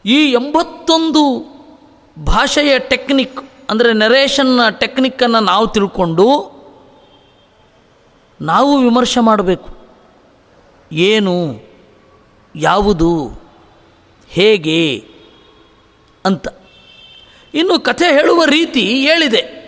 ಈ 0.07 0.33
ಎಂಬತ್ತೊಂದು 0.33 1.23
ಭಾಷೆಯ 2.25 2.79
ಟೆಕ್ನಿಕ್ 2.79 3.39
ಅಂದರೆ 3.71 3.93
ನೆರೇಷನ್ನ 3.93 4.69
ಟೆಕ್ನಿಕ್ಕನ್ನು 4.69 5.41
ನಾವು 5.41 5.67
ತಿಳ್ಕೊಂಡು 5.67 6.27
ನಾವು 8.41 8.79
ವಿಮರ್ಶೆ 8.79 9.21
ಮಾಡಬೇಕು. 9.21 9.71
ಏನು, 10.93 11.35
ಯಾವುದು, 12.57 13.11
ಹೇಗೆ 14.29 15.05
ಅಂತ. 16.25 16.49
ಇನ್ನು 17.55 17.81
ಕಥೆ 17.81 18.07
ಹೇಳುವ 18.07 18.45
ರೀತಿ 18.45 18.83
ಹೇಳಿದೆ 19.09 19.64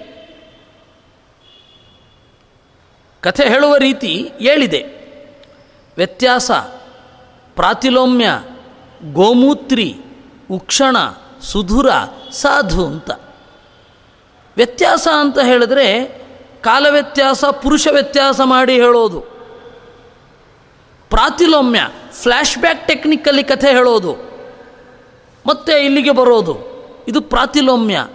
ಕಥೆ 3.26 3.48
ಹೇಳುವ 3.48 3.76
ರೀತಿ 3.76 4.30
ಹೇಳಿದೆ. 4.38 4.82
ವ್ಯತ್ಯಾಸ, 5.96 6.50
ಪ್ರಾತಿಲೋಮ್ಯ, 7.54 8.42
ಗೋಮೂತ್ರಿ, 9.12 9.94
ಉಕ್ಷಣ, 10.50 10.96
ಸುಧುರ, 11.42 11.90
ಸಾಧು 12.32 12.86
ಅಂತ. 12.86 13.10
ವ್ಯತ್ಯಾಸ 14.56 15.08
ಅಂತ 15.20 15.38
ಹೇಳಿದ್ರೆ 15.38 16.04
ಕಾಲ 16.60 16.86
ವ್ಯತ್ಯಾಸ 16.90 17.44
ಪುರುಷ 17.44 17.88
ವ್ಯತ್ಯಾಸ 17.88 18.40
ಮಾಡಿ 18.44 18.74
ಹೇಳೋದು. 18.74 19.20
ಪ್ರಾತಿಲೋಮ್ಯ 21.10 21.88
ಫ್ಲ್ಯಾಶ್ಬ್ಯಾಕ್ 22.12 22.88
ಟೆಕ್ನಿಕ್ಕಲ್ಲಿ 22.88 23.44
ಕಥೆ 23.44 23.68
ಹೇಳೋದು. 23.68 24.12
ಮತ್ತೆ 25.46 25.84
ಇಲ್ಲಿಗೆ 25.84 26.10
ಬರೋದು. 26.10 26.56
ಇದು 27.08 27.20
ಪ್ರಾತಿಲೋಮ್ಯ. 27.20 28.06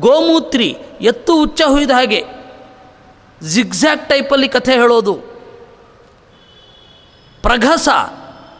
ಗೋಮೂತ್ರಿ, 0.00 0.78
ಎತ್ತು 1.00 1.42
ಉಚ್ಚ 1.42 1.62
ಹುಯ್ದ 1.66 1.90
ಹಾಗೆ. 1.90 2.39
ಜಿಗ್ಜ್ಯಾಕ್ 3.44 4.08
ಟೈಪಲ್ಲಿ 4.08 4.48
ಕಥೆ 4.48 4.72
ಹೇಳೋದು. 4.72 5.14
ಪ್ರಘಸ, 7.42 7.88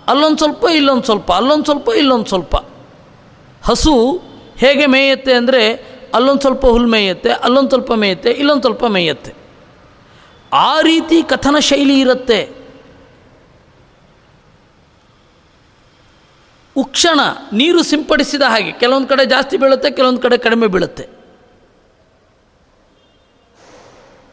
ಅಲ್ಲೊಂದು 0.09 0.39
ಸ್ವಲ್ಪ, 0.39 0.65
ಇಲ್ಲೊಂದು 0.75 1.03
ಸ್ವಲ್ಪ, 1.03 1.33
ಅಲ್ಲೊಂದು 1.33 1.65
ಸ್ವಲ್ಪ, 1.65 1.89
ಇಲ್ಲೊಂದು 1.89 2.25
ಸ್ವಲ್ಪ. 2.25 2.57
ಹಸು 3.63 4.23
ಹೇಗೆ 4.57 4.87
ಮೇಯುತ್ತೆ 4.87 5.33
ಅಂದರೆ 5.33 5.91
ಅಲ್ಲೊಂದು 6.15 6.41
ಸ್ವಲ್ಪ 6.41 6.67
ಹುಲ್ 6.67 6.87
ಮೇಯುತ್ತೆ, 6.87 7.31
ಅಲ್ಲೊಂದು 7.31 7.69
ಸ್ವಲ್ಪ 7.69 7.93
ಮೇಯುತ್ತೆ, 7.93 8.31
ಇಲ್ಲೊಂದು 8.31 8.63
ಸ್ವಲ್ಪ 8.63 8.85
ಮೇಯುತ್ತೆ. 8.85 9.35
ಆ 10.53 10.81
ರೀತಿ 10.81 11.23
ಕಥನ 11.23 11.57
ಶೈಲಿ 11.59 12.01
ಇರುತ್ತೆ. 12.01 12.49
ಉಕ್ಷಣ, 16.77 17.21
ನೀರು 17.53 17.83
ಸಿಂಪಡಿಸಿದ 17.83 18.43
ಹಾಗೆ, 18.43 18.73
ಕೆಲವೊಂದು 18.73 19.09
ಕಡೆ 19.09 19.27
ಜಾಸ್ತಿ 19.27 19.57
ಬೀಳುತ್ತೆ, 19.57 19.91
ಕೆಲವೊಂದು 19.91 20.21
ಕಡೆ 20.21 20.39
ಕಡಿಮೆ 20.39 20.67
ಬೀಳುತ್ತೆ. 20.67 21.20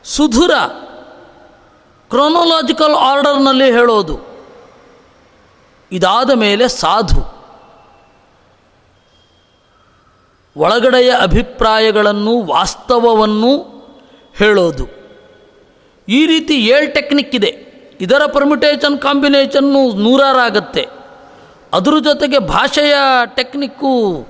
ಸುಧುರ 0.08 0.52
ಕ್ರೊನೊಲಾಜಿಕಲ್ 2.10 2.96
ಆರ್ಡರ್ನಲ್ಲಿ 2.96 3.72
ಹೇಳೋದು. 3.72 4.20
ಇದಾದ 5.92 6.32
ಮೇಲೆ 6.32 6.68
ಸಾಧು. 6.68 7.38
ಒಳಗಡೆಯ 10.58 11.16
ಅಭಿಪ್ರಾಯಗಳನ್ನು, 11.22 12.44
ವಾಸ್ತವವನ್ನು 12.44 13.78
ಹೇಳೋದು. 14.38 14.88
ಈ 16.10 16.26
ರೀತಿ 16.26 16.54
ಏಳು 16.54 16.94
ಟೆಕ್ನಿಕ್ 16.94 17.36
ಇದೆ. 17.36 17.68
ಇದರ 18.02 18.26
ಪರ್ಮಿಟೇಷನ್ 18.26 19.00
ಕಾಂಬಿನೇಷನ್ನು 19.00 19.94
ನೂರಾರಾಗತ್ತೆ. 19.94 20.88
ಅದರ 21.74 21.94
ಜೊತೆಗೆ 22.04 22.40
ಭಾಷೆಯ 22.40 22.94
ಟೆಕ್ನಿಕ್ಕು 23.36 24.27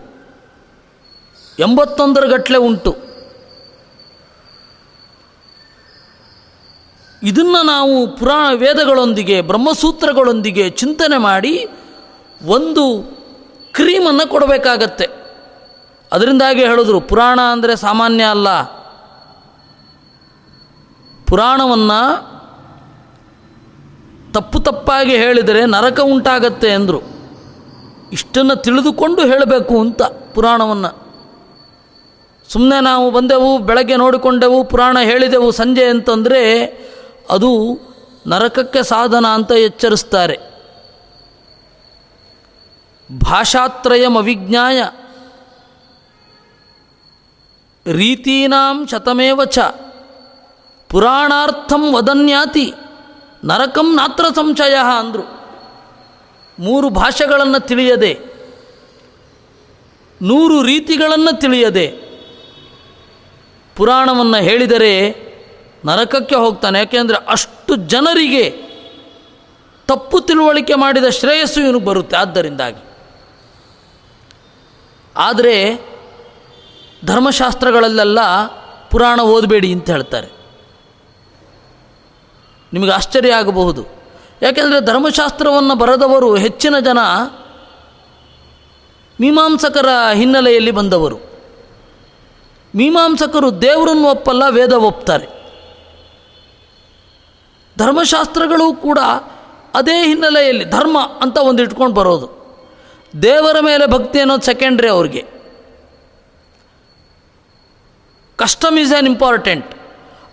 ಎಂಬತ್ತೊಂದರ 1.60 2.26
ಗಟ್ಟಲೆ 2.26 2.58
ಉಂಟು. 2.58 3.07
ಇದನ್ನು 7.24 7.64
ನಾವು 7.64 8.18
ಪುರಾಣ 8.18 8.54
ವೇದಗಳೊಂದಿಗೆ, 8.54 9.42
ಬ್ರಹ್ಮಸೂತ್ರಗಳೊಂದಿಗೆ 9.42 10.70
ಚಿಂತನೆ 10.70 11.18
ಮಾಡಿ 11.18 11.70
ಒಂದು 12.46 13.18
ಕ್ರೀಮನ್ನು 13.74 14.30
ಕೊಡಬೇಕಾಗತ್ತೆ. 14.30 15.08
ಅದರಿಂದಾಗಿ 16.12 16.66
ಹೇಳಿದ್ರು, 16.66 17.00
ಪುರಾಣ 17.00 17.40
ಅಂದರೆ 17.52 17.76
ಸಾಮಾನ್ಯ 17.76 18.24
ಅಲ್ಲ. 18.24 18.62
ಪುರಾಣವನ್ನು 21.28 22.28
ತಪ್ಪು 24.34 24.60
ತಪ್ಪಾಗಿ 24.60 25.18
ಹೇಳಿದರೆ 25.18 25.66
ನರಕ 25.66 26.00
ಉಂಟಾಗತ್ತೆ 26.00 26.72
ಅಂದರು. 26.72 27.02
ಇಷ್ಟನ್ನು 28.12 28.56
ತಿಳಿದುಕೊಂಡು 28.56 29.22
ಹೇಳಬೇಕು 29.22 29.80
ಅಂತ 29.80 30.02
ಪುರಾಣವನ್ನು. 30.04 31.08
ಸುಮ್ಮನೆ 32.50 32.84
ನಾವು 32.84 33.12
ಬಂದೆವು, 33.12 33.58
ಬೆಳಗ್ಗೆ 33.58 33.96
ನೋಡಿಕೊಂಡೆವು, 33.96 34.64
ಪುರಾಣ 34.64 34.98
ಹೇಳಿದೆವು 35.00 35.52
ಸಂಜೆ 35.52 35.86
ಅಂತಂದರೆ 35.86 36.42
ಅದು 37.30 37.80
ನರಕಕ್ಕೆ 38.28 38.84
ಸಾಧನ 38.84 39.26
ಅಂತ 39.26 39.52
ಎಚ್ಚರಿಸ್ತಾರೆ. 39.52 40.38
ಭಾಷಾತ್ರಯಂ 43.20 44.18
ಅವಿಜ್ಞಾಯ. 44.18 44.84
ರೀತೀನಾಂ 47.94 48.88
ಶತಮೇವ 48.88 49.46
ಚ. 49.46 49.60
ಪುರಾಣಾರ್ಥಂ 50.90 51.96
ವದನ್ಯಾತಿ. 51.96 52.74
ನರಕಂ 53.44 53.96
ನಾತ್ರ 53.96 54.26
ಸಂಶಯ 54.36 54.76
ಅಂದರು. 55.00 55.38
ಮೂರು 56.60 56.90
ಭಾಷೆಗಳನ್ನು 56.90 57.60
ತಿಳಿಯದೆ. 57.60 58.20
ನೂರು 60.22 60.64
ರೀತಿಗಳನ್ನು 60.64 61.40
ತಿಳಿಯದೆ. 61.40 61.88
ಪುರಾಣವನ್ನು 63.76 64.38
ಹೇಳಿದರೆ 64.38 65.27
ನರಕಕ್ಕೆ 65.86 66.36
ಹೋಗ್ತಾನೆ. 66.36 66.80
ಯಾಕೆಂದರೆ 66.80 67.18
ಅಷ್ಟು 67.28 67.76
ಜನರಿಗೆ 67.76 68.68
ತಪ್ಪು 69.88 70.20
ತಿಳುವಳಿಕೆ 70.20 70.76
ಮಾಡಿದ 70.76 71.06
ಶ್ರೇಯಸ್ಸು 71.06 71.62
ಇವನು 71.62 71.80
ಬರುತ್ತೆ 71.80 72.18
ಆದ್ದರಿಂದಾಗಿ. 72.18 72.84
ಆದರೆ 75.18 75.88
ಧರ್ಮಶಾಸ್ತ್ರಗಳಲ್ಲೆಲ್ಲ 77.06 78.20
ಪುರಾಣ 78.92 79.22
ಓದಬೇಡಿ 79.22 79.74
ಅಂತ 79.74 79.90
ಹೇಳ್ತಾರೆ. 79.90 80.28
ನಿಮಗೆ 82.74 82.92
ಆಶ್ಚರ್ಯ 82.92 83.34
ಆಗಬಹುದು. 83.34 83.86
ಯಾಕೆಂದರೆ 84.42 84.82
ಧರ್ಮಶಾಸ್ತ್ರವನ್ನು 84.82 85.76
ಬರೆದವರು 85.76 86.36
ಹೆಚ್ಚಿನ 86.36 86.80
ಜನ 86.80 86.98
ಮೀಮಾಂಸಕರ 89.22 89.86
ಹಿನ್ನೆಲೆಯಲ್ಲಿ 90.14 90.72
ಬಂದವರು. 90.72 91.16
ಮೀಮಾಂಸಕರು 92.76 93.62
ದೇವರನ್ನು 93.62 94.08
ಒಪ್ಪಲ್ಲ, 94.08 94.44
ವೇದ 94.50 94.74
ಒಪ್ತಾರೆ. 94.74 95.37
ಧರ್ಮಶಾಸ್ತ್ರಗಳು 97.78 98.74
ಕೂಡ 98.74 99.00
ಅದೇ 99.74 100.08
ಹಿನ್ನೆಲೆಯಲ್ಲಿ 100.08 100.66
ಧರ್ಮ 100.66 100.98
ಅಂತ 101.22 101.38
ಒಂದು 101.38 101.64
ಇಟ್ಕೊಂಡು 101.64 101.96
ಬರೋದು. 101.96 102.38
ದೇವರ 103.22 103.60
ಮೇಲೆ 103.60 103.88
ಭಕ್ತಿ 103.88 104.20
ಅನ್ನೋದು 104.20 104.42
ಸೆಕೆಂಡ್ರಿ 104.42 104.90
ಅವ್ರಿಗೆ. 104.90 105.26
ಕಸ್ಟಮ್ 108.36 108.80
ಈಸ್ 108.80 108.94
ಆ್ಯನ್ 108.94 109.08
ಇಂಪಾರ್ಟೆಂಟ್ 109.08 109.76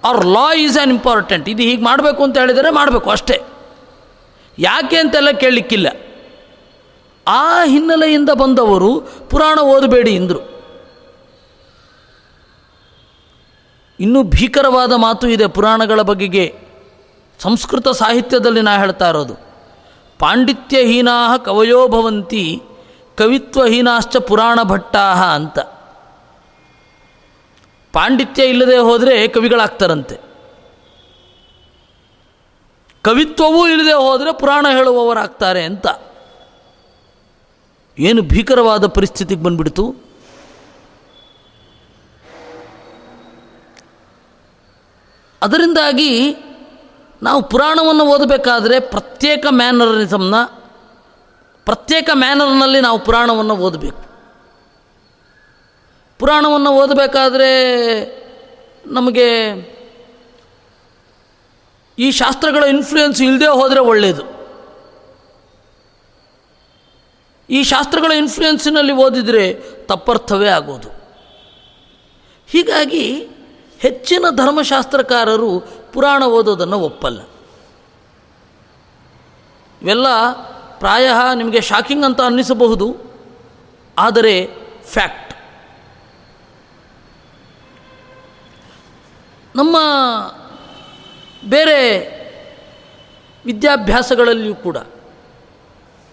ಅವ್ರ 0.04 0.26
ಲಾ 0.26 0.54
ಈಸ್ 0.54 0.78
ಆ್ಯನ್ 0.78 0.92
ಇಂಪಾರ್ಟೆಂಟ್ 0.92 1.48
ಇದು 1.48 1.62
ಹೀಗೆ 1.62 1.84
ಮಾಡಬೇಕು 1.84 2.22
ಅಂತ 2.22 2.38
ಹೇಳಿದರೆ 2.38 2.70
ಮಾಡಬೇಕು 2.70 3.10
ಅಷ್ಟೇ. 3.10 3.40
ಯಾಕೆ 4.58 4.96
ಅಂತೆಲ್ಲ 4.96 5.30
ಕೇಳಲಿಕ್ಕಿಲ್ಲ. 5.30 5.86
ಆ 7.28 7.64
ಹಿನ್ನೆಲೆಯಿಂದ 7.64 8.30
ಬಂದವರು 8.30 9.00
ಪುರಾಣ 9.30 9.58
ಓದಬೇಡಿ 9.58 10.14
ಎಂದರು 10.14 10.54
ಇನ್ನೂ 14.00 14.22
ಭೀಕರವಾದ 14.22 14.92
ಮಾತು 14.92 15.28
ಇದೆ 15.28 15.46
ಪುರಾಣಗಳ 15.46 16.00
ಬಗೆಗೆ. 16.00 16.63
ಸಂಸ್ಕೃತ 17.38 17.88
ಸಾಹಿತ್ಯದಲ್ಲಿ 17.88 18.60
ನಾ 18.60 18.78
ಹೇಳ್ತಾ 18.78 19.08
ಇರೋದು. 19.08 19.34
ಪಾಂಡಿತ್ಯಹೀನಾ 20.18 21.38
ಕವಯೋ 21.38 21.88
ಭವಂತಿ, 21.88 22.62
ಕವಿತ್ವಹೀನಾಶ್ಚ 23.18 24.16
ಪುರಾಣ 24.16 24.58
ಭಟ್ಟಾ 24.62 25.34
ಅಂತ. 25.34 25.58
ಪಾಂಡಿತ್ಯ 27.92 28.44
ಇಲ್ಲದೆ 28.44 28.76
ಹೋದರೆ 28.76 29.28
ಕವಿಗಳಾಗ್ತಾರಂತೆ. 29.28 30.16
ಕವಿತ್ವವೂ 33.02 33.68
ಇಲ್ಲದೆ 33.68 33.92
ಹೋದರೆ 33.92 34.38
ಪುರಾಣ 34.38 34.66
ಹೇಳುವವರಾಗ್ತಾರೆ 34.70 35.64
ಅಂತ. 35.64 35.86
ಏನು 37.98 38.22
ಭೀಕರವಾದ 38.22 38.86
ಪರಿಸ್ಥಿತಿಗೆ 38.86 39.42
ಬಂದ್ಬಿಡ್ತು? 39.42 39.94
ಅದರಿಂದಾಗಿ 45.42 46.36
ನಾವು 47.22 47.42
ಪುರಾಣವನ್ನು 47.42 48.04
ಓದಬೇಕಾದ್ರೆ 48.04 48.80
ಪ್ರತ್ಯೇಕ 48.80 49.46
ಮ್ಯಾನರಿಸಮ್ನ, 49.50 50.34
ಪ್ರತ್ಯೇಕ 51.64 52.10
ಮ್ಯಾನರ್ನಲ್ಲಿ 52.12 52.80
ನಾವು 52.80 52.98
ಪುರಾಣವನ್ನು 52.98 53.56
ಓದಬೇಕು. 53.56 54.04
ಪುರಾಣವನ್ನು 56.18 56.70
ಓದಬೇಕಾದ್ರೆ 56.70 57.50
ನಮಗೆ 58.86 59.28
ಈ 61.98 62.10
ಶಾಸ್ತ್ರಗಳ 62.10 62.64
ಇನ್ಫ್ಲೂಯೆನ್ಸ್ 62.64 63.22
ಇಲ್ಲದೆ 63.22 63.46
ಹೋದರೆ 63.46 63.80
ಒಳ್ಳೆಯದು 63.80 64.34
ಈ 67.50 67.62
ಶಾಸ್ತ್ರಗಳ 67.62 68.12
ಇನ್ಫ್ಲೂಯೆನ್ಸಿನಲ್ಲಿ 68.12 68.92
ಓದಿದರೆ 68.92 69.54
ತಪ್ಪರ್ಥವೇ 69.86 70.48
ಆಗೋದು. 70.48 70.88
ಹೀಗಾಗಿ 72.48 73.28
ಹೆಚ್ಚಿನ 73.78 74.24
ಧರ್ಮಶಾಸ್ತ್ರಕಾರರು 74.30 75.83
ಪುರಾಣ 75.94 76.22
ಓದೋದನ್ನು 76.24 76.78
ಒಪ್ಪಲ್ಲ. 76.80 77.20
ಇವೆಲ್ಲ 79.82 80.08
ಪ್ರಾಯ 80.78 81.08
ನಿಮಗೆ 81.34 81.60
ಶಾಕಿಂಗ್ 81.60 82.04
ಅಂತ 82.04 82.20
ಅನ್ನಿಸಬಹುದು, 82.20 82.86
ಆದರೆ 83.98 84.34
ಫ್ಯಾಕ್ಟ್. 84.86 85.34
ನಮ್ಮ 89.56 89.76
ಬೇರೆ 91.48 91.78
ವಿದ್ಯಾಭ್ಯಾಸಗಳಲ್ಲಿಯೂ 93.44 94.54
ಕೂಡ, 94.54 94.76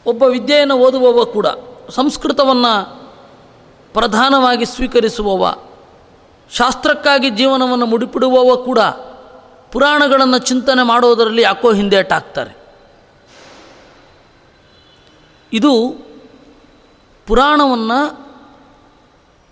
ಒಬ್ಬ 0.06 0.24
ವಿದ್ಯೆಯನ್ನು 0.24 0.76
ಓದುವವ 0.78 1.26
ಕೂಡ, 1.26 1.48
ಸಂಸ್ಕೃತವನ್ನು 1.90 2.74
ಪ್ರಧಾನವಾಗಿ 3.94 4.66
ಸ್ವೀಕರಿಸುವವ, 4.66 5.56
ಶಾಸ್ತ್ರಕ್ಕಾಗಿ 6.52 7.30
ಜೀವನವನ್ನು 7.30 7.86
ಮುಡಿಪಿಡುವವ 7.86 8.56
ಕೂಡ 8.64 8.80
ಪುರಾಣಗಳನ್ನು 9.72 10.40
ಚಿಂತನೆ 10.50 10.84
ಮಾಡೋದರಲ್ಲಿ 10.84 11.42
ಯಾಕೋ 11.42 11.68
ಹಿಂದೇಟಾಗ್ತಾರೆ 11.74 12.54
ಇದು 15.54 15.74
ಪುರಾಣವನ್ನು 17.28 18.00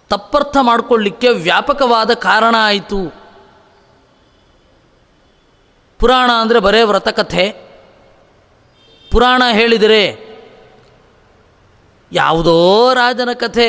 ತಪ್ಪರ್ಥ 0.10 0.58
ಮಾಡಿಕೊಳ್ಳಿಕ್ಕೆ 0.62 1.30
ವ್ಯಾಪಕವಾದ 1.48 2.12
ಕಾರಣ 2.28 2.56
ಆಯಿತು. 2.60 3.00
ಪುರಾಣ 6.00 6.30
ಅಂದರೆ 6.42 6.60
ಬರೇ 6.60 6.82
ವ್ರತಕಥೆ. 6.84 7.46
ಪುರಾಣ 9.12 9.44
ಹೇಳಿದರೆ 9.52 10.02
ಯಾವುದೋ 12.12 12.58
ರಾಜನ 12.94 13.32
ಕಥೆ, 13.34 13.68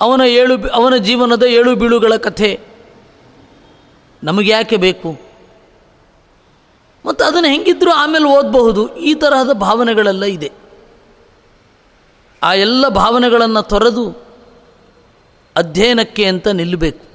ಅವನ 0.00 0.22
ಏಳು 0.40 0.54
ಅವನ 0.68 0.94
ಜೀವನದ 1.08 1.44
ಏಳು 1.58 1.70
ಬೀಳುಗಳ 1.76 2.16
ಕಥೆ. 2.16 2.50
ನಮಗೆ 4.26 4.50
ಯಾಕೆ 4.50 4.76
ಬೇಕು? 4.76 5.20
ಮತ್ತು 7.06 7.24
ಅದನ್ನು 7.24 7.48
ಹೆಂಗಿದ್ರೂ 7.48 7.90
ಆಮೇಲೆ 7.90 8.24
ಓದಬಹುದು. 8.24 8.96
ಈ 8.96 9.14
ತರಹದ 9.14 9.52
ಭಾವನೆಗಳೆಲ್ಲ 9.52 10.24
ಇದೆ. 10.24 10.52
ಆ 12.42 12.54
ಎಲ್ಲ 12.54 12.88
ಭಾವನೆಗಳನ್ನು 12.88 13.62
ತೊರೆದು 13.62 14.26
ಅಧ್ಯಯನಕ್ಕೆ 15.56 16.24
ಅಂತ 16.24 16.48
ನಿಲ್ಲಬೇಕು. 16.48 17.06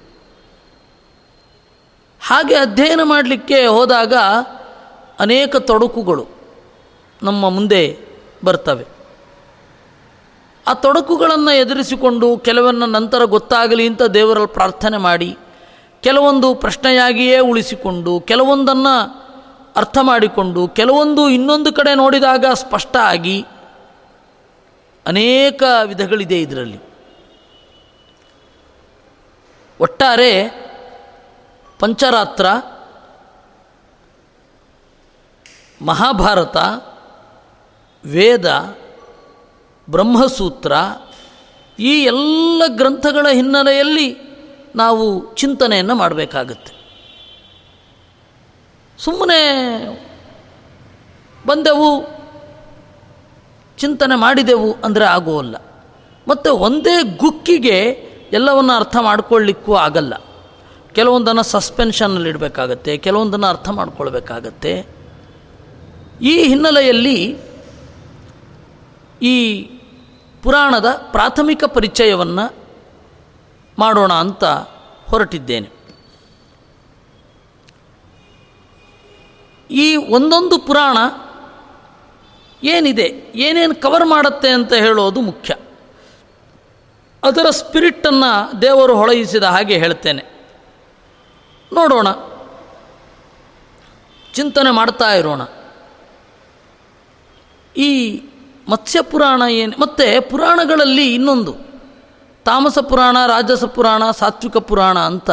ಹಾಗೆ 2.21 2.55
ಅಧ್ಯಯನ 2.55 2.99
ಮಾಡಲಿಕ್ಕೆ 3.03 3.65
ಹೋದಾಗ 3.65 4.13
ಅನೇಕ 5.19 5.55
ತೊಡಕುಗಳು 5.55 6.27
ನಮ್ಮ 7.23 7.49
ಮುಂದೆ 7.49 7.99
ಬರ್ತವೆ. 8.43 8.85
ಆ 10.67 10.73
ತೊಡಕುಗಳನ್ನು 10.73 11.51
ಎದುರಿಸಿಕೊಂಡು 11.51 12.37
ಕೆಲವನ್ನ 12.37 12.85
ನಂತರ 12.85 13.23
ಗೊತ್ತಾಗಲಿ 13.23 13.87
ಅಂತ 13.87 14.03
ದೇವರಲ್ಲಿ 14.03 14.53
ಪ್ರಾರ್ಥನೆ 14.53 14.97
ಮಾಡಿ 14.97 15.37
ಕೆಲವೊಂದು 16.01 16.55
ಪ್ರಶ್ನೆಯಾಗಿಯೇ 16.55 17.39
ಉಳಿಸಿಕೊಂಡು, 17.39 18.19
ಕೆಲವೊಂದನ್ನು 18.19 19.21
ಅರ್ಥ 19.75 19.97
ಮಾಡಿಕೊಂಡು, 20.01 20.67
ಕೆಲವೊಂದು 20.67 21.29
ಇನ್ನೊಂದು 21.29 21.73
ಕಡೆ 21.73 21.95
ನೋಡಿದಾಗ 21.95 22.45
ಸ್ಪಷ್ಟ 22.53 22.97
ಆಗಿ 22.97 23.45
ಅನೇಕ 25.07 25.63
ವಿಧಗಳಿದೆ 25.83 26.41
ಇದರಲ್ಲಿ. 26.41 26.79
ಒಟ್ಟಾರೆ 29.79 30.49
ಪಂಚರಾತ್ರ, 31.79 32.45
ಮಹಾಭಾರತ, 35.81 36.57
ವೇದ, 38.05 38.77
ಬ್ರಹ್ಮಸೂತ್ರ 39.89 40.71
ಈ 41.79 42.03
ಎಲ್ಲ 42.03 42.63
ಗ್ರಂಥಗಳ 42.67 43.27
ಹಿನ್ನೆಲೆಯಲ್ಲಿ 43.27 44.30
ನಾವು 44.75 45.35
ಚಿಂತನೆಯನ್ನು 45.35 45.95
ಮಾಡಬೇಕಾಗತ್ತೆ. 45.95 46.73
ಸುಮ್ಮನೆ 48.97 49.39
ಬಂದೆವು, 51.47 52.21
ಚಿಂತನೆ 53.77 54.15
ಮಾಡಿದೆವು 54.15 54.73
ಅಂದರೆ 54.73 55.05
ಆಗುವಲ್ಲ 55.05 55.55
ಮತ್ತು 56.27 56.57
ಒಂದೇ 56.57 57.03
ಗುಕ್ಕಿಗೆ 57.03 57.77
ಎಲ್ಲವನ್ನು 58.31 58.73
ಅರ್ಥ 58.73 58.97
ಮಾಡಿಕೊಳ್ಳಿಕ್ಕೂ 59.01 59.73
ಆಗಲ್ಲ. 59.75 60.13
ಕೆಲವೊಂದನ್ನು 60.93 61.43
ಸಸ್ಪೆನ್ಷನ್ನಲ್ಲಿ 61.43 62.29
ಇಡಬೇಕಾಗತ್ತೆ, 62.29 62.97
ಕೆಲವೊಂದನ್ನು 62.97 63.47
ಅರ್ಥ 63.47 63.69
ಮಾಡ್ಕೊಳ್ಬೇಕಾಗತ್ತೆ. 63.69 65.01
ಈ 66.21 66.43
ಹಿನ್ನೆಲೆಯಲ್ಲಿ 66.43 67.37
ಈ 69.21 69.61
ಪುರಾಣದ 70.43 70.85
ಪ್ರಾಥಮಿಕ 71.11 71.63
ಪರಿಚಯವನ್ನು 71.63 72.60
ಮಾಡೋಣ 73.79 74.13
ಅಂತ 74.13 74.43
ಹೊರಟಿದ್ದೇನೆ. 75.09 75.69
ಈ 79.71 79.95
ಒಂದೊಂದು 79.95 80.59
ಪುರಾಣ 80.59 80.97
ಏನಿದೆ, 82.63 83.31
ಏನೇನು 83.35 83.81
ಕವರ್ 83.81 84.05
ಮಾಡುತ್ತೆ 84.05 84.49
ಅಂತ 84.49 84.73
ಹೇಳೋದು 84.73 85.21
ಮುಖ್ಯ. 85.21 85.55
ಅದರ 87.23 87.49
ಸ್ಪಿರಿಟ್ಟನ್ನು 87.49 88.61
ದೇವರು 88.61 88.95
ಹೊಳೆಯಿಸಿದ 88.95 89.43
ಹಾಗೆ 89.43 89.77
ಹೇಳ್ತೇನೆ. 89.77 90.23
ನೋಡೋಣ. 91.73 92.11
ಚಿಂತನೆ 94.33 94.71
ಮಾಡ್ತಾ 94.71 95.13
ಇರೋಣ. 95.13 95.41
ಈ 97.77 98.21
ಮತ್ಸ್ಯ 98.69 99.01
ಪುರಾಣ 99.01 99.41
ಏನು, 99.49 99.81
ಮತ್ತು 99.81 100.29
ಪುರಾಣಗಳಲ್ಲಿ 100.29 101.13
ಇನ್ನೊಂದು. 101.13 101.70
ತಾಮಸ 102.45 102.79
ಪುರಾಣ, 102.79 103.17
ರಾಜಸ 103.25 103.63
ಪುರಾಣ, 103.63 104.11
ಸಾತ್ವಿಕ 104.11 104.57
ಪುರಾಣ 104.57 104.99
ಅಂತ 104.99 105.31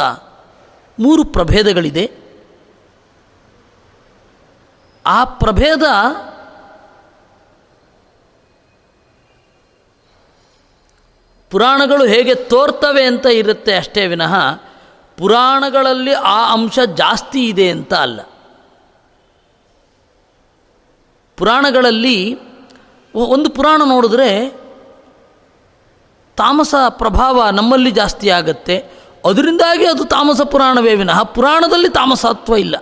ಮೂರು 0.98 1.24
ಪ್ರಭೇದಗಳಿದೆ. 1.24 2.12
ಆ 5.06 5.24
ಪ್ರಭೇದ 5.24 5.82
ಪುರಾಣಗಳು 11.50 12.04
ಹೇಗೆ 12.04 12.34
ತೋರ್ತವೆ 12.34 13.04
ಅಂತ 13.04 13.26
ಇರುತ್ತೆ 13.26 13.76
ಅಷ್ಟೇ 13.76 14.06
ವಿನಃ 14.06 14.34
ಪುರಾಣಗಳಲ್ಲಿ 15.18 16.12
ಆ 16.12 16.52
ಅಂಶ 16.52 16.78
ಜಾಸ್ತಿ 16.94 17.48
ಇದೆ 17.48 17.70
ಅಂತ 17.70 17.94
ಅಲ್ಲ. 17.94 18.20
ಪುರಾಣಗಳಲ್ಲಿ 21.36 22.38
ಒಂದು 23.14 23.50
ಪುರಾಣ 23.50 23.82
ನೋಡಿದ್ರೆ 23.84 24.57
ತಾಮಸ 26.38 26.74
ಪ್ರಭಾವ 26.88 27.48
ನಮ್ಮಲ್ಲಿ 27.50 27.90
ಜಾಸ್ತಿ 27.90 28.28
ಆಗತ್ತೆ. 28.30 28.78
ಅದರಿಂದಾಗಿ 29.26 29.86
ಅದು 29.86 30.04
ತಾಮಸ 30.04 30.40
ಪುರಾಣವೇ 30.40 30.94
ವಿನಃ. 30.94 31.22
ಪುರಾಣದಲ್ಲಿ 31.22 31.88
ತಾಮಸತ್ವ 31.88 32.56
ಇಲ್ಲ. 32.56 32.76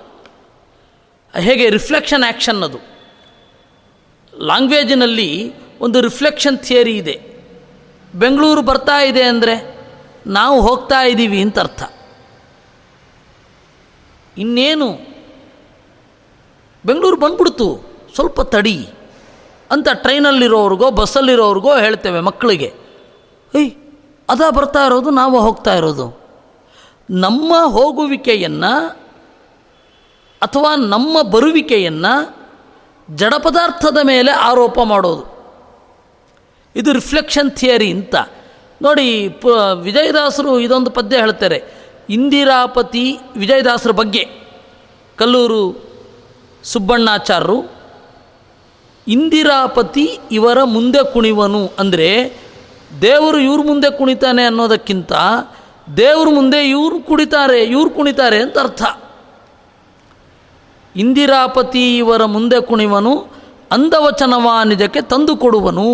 ಹೇಗೆ? 1.39 1.71
ರಿಫ್ಲೆಕ್ಷನ್ 1.71 2.25
ಆ್ಯಕ್ಷನ್ 2.25 2.63
ಅದು. 2.63 2.79
ಲ್ಯಾಂಗ್ವೇಜಿನಲ್ಲಿ 4.41 5.55
ಒಂದು 5.81 6.01
ರಿಫ್ಲೆಕ್ಷನ್ 6.01 6.59
ಥಿಯರಿ 6.59 6.97
ಇದೆ. 6.97 7.21
ಬೆಂಗಳೂರು 8.15 8.63
ಬರ್ತಾ 8.63 9.03
ಇದೆ 9.03 9.23
ಅಂದರೆ 9.23 9.87
ನಾವು 10.27 10.61
ಹೋಗ್ತಾ 10.61 11.03
ಇದ್ದೀವಿ 11.03 11.43
ಅಂತ 11.43 11.59
ಅರ್ಥ. 11.59 11.83
ಇನ್ನೇನು? 14.39 14.93
ಬೆಂಗಳೂರು 16.87 17.17
ಬಂದ್ಬಿಡ್ತು. 17.17 17.81
ಸ್ವಲ್ಪ 18.15 18.41
ತಡಿ 18.41 18.89
ಅಂತ 19.71 19.89
ಟ್ರೈನಲ್ಲಿರೋರಿಗೋ 19.93 20.91
ಬಸ್ಸಲ್ಲಿರೋರಿಗೋ 20.91 21.79
ಹೇಳ್ತೇವೆ 21.79 22.21
ಮಕ್ಕಳಿಗೆ. 22.21 22.86
ಏಯ್, 23.57 23.71
ಅದ 24.29 24.41
ಬರ್ತಾ 24.51 24.87
ಇರೋದು, 24.87 25.11
ನಾವು 25.11 25.41
ಹೋಗ್ತಾ 25.41 25.75
ಇರೋದು. 25.75 26.21
ನಮ್ಮ 27.11 27.55
ಹೋಗುವಿಕೆಯನ್ನು 27.65 28.89
ಅಥವಾ 30.43 30.77
ನಮ್ಮ 30.77 31.23
ಬರುವಿಕೆಯನ್ನು 31.23 32.37
ಜಡ 33.15 33.35
ಪದಾರ್ಥದ 33.35 33.99
ಮೇಲೆ 34.03 34.33
ಆರೋಪ 34.33 34.81
ಮಾಡೋದು. 34.81 35.37
ಇದು 36.77 36.93
ರಿಫ್ಲೆಕ್ಷನ್ 36.93 37.51
ಥಿಯರಿ 37.51 37.91
ಅಂತ. 37.91 38.15
ನೋಡಿ, 38.83 39.29
ಪ, 39.29 39.47
ವಿಜಯದಾಸರು 39.75 40.61
ಇದೊಂದು 40.61 40.91
ಪದ್ಯ 40.91 41.17
ಹೇಳ್ತಾರೆ. 41.17 41.65
ಇಂದಿರಾಪತಿ 42.11 43.19
ವಿಜಯದಾಸರ 43.37 43.91
ಬಗ್ಗೆ. 43.91 44.29
ಕಲ್ಲೂರು 45.17 45.85
ಸುಬ್ಬಣ್ಣಾಚಾರ್ಯರು 46.65 47.77
ಇಂದಿರಾಪತಿ 49.09 50.19
ಇವರ 50.33 50.63
ಮುಂದೆ 50.65 51.13
ಕುಣಿವನು 51.13 51.71
ಅಂದರೆ 51.79 52.41
ದೇವರು 52.91 53.39
ಇವ್ರ 53.39 53.61
ಮುಂದೆ 53.67 53.89
ಕುಣಿತಾನೆ 53.99 54.43
ಅನ್ನೋದಕ್ಕಿಂತ 54.45 55.13
ದೇವ್ರ 55.97 56.29
ಮುಂದೆ 56.29 56.61
ಇವ್ರು 56.71 56.97
ಕುಣಿತಾರೆ 57.01 57.65
ಇವ್ರು 57.65 57.91
ಕುಣಿತಾರೆ 57.91 58.39
ಅಂತ 58.43 58.59
ಅರ್ಥ. 58.59 58.83
ಇಂದಿರಾಪತಿ 60.97 61.99
ಇವರ 61.99 62.25
ಮುಂದೆ 62.25 62.59
ಕುಣಿವನು, 62.61 63.13
ಅಂದವಚನವ 63.71 64.49
ನಿಜಕ್ಕೆ 64.65 65.01
ತಂದು 65.01 65.37
ಕೊಡುವನು. 65.37 65.89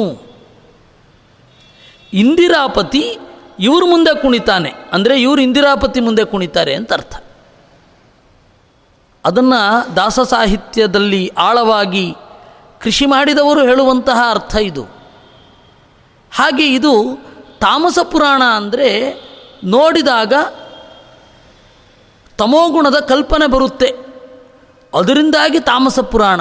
ಇಂದಿರಾಪತಿ 2.12 3.04
ಇವ್ರ 3.60 3.82
ಮುಂದೆ 3.84 4.12
ಕುಣಿತಾನೆ, 4.22 4.70
ಅಂದರೆ 4.92 5.14
ಇವರು 5.22 5.40
ಇಂದಿರಾಪತಿ 5.40 6.00
ಮುಂದೆ 6.00 6.24
ಕುಣಿತಾರೆ 6.24 6.74
ಅಂತ 6.74 6.92
ಅರ್ಥ. 6.92 7.14
ಅದನ್ನು 9.24 9.60
ದಾಸ 9.96 10.20
ಸಾಹಿತ್ಯದಲ್ಲಿ 10.20 11.22
ಆಳವಾಗಿ 11.38 12.06
ಕೃಷಿ 12.80 13.06
ಮಾಡಿದವರು 13.06 13.60
ಹೇಳುವಂತಹ 13.60 14.18
ಅರ್ಥ 14.30 14.54
ಇದು. 14.56 14.84
ಹಾಗೆ 16.32 16.66
ಇದು 16.74 16.92
ತಾಮಸ 17.60 17.98
ಪುರಾಣ 18.10 18.42
ಅಂದರೆ 18.42 18.88
ನೋಡಿದಾಗ 19.64 20.32
ತಮೋಗುಣದ 22.38 22.98
ಕಲ್ಪನೆ 22.98 23.46
ಬರುತ್ತೆ. 23.46 23.90
ಅದರಿಂದಾಗಿ 24.94 25.60
ತಾಮಸ 25.60 26.00
ಪುರಾಣ, 26.00 26.40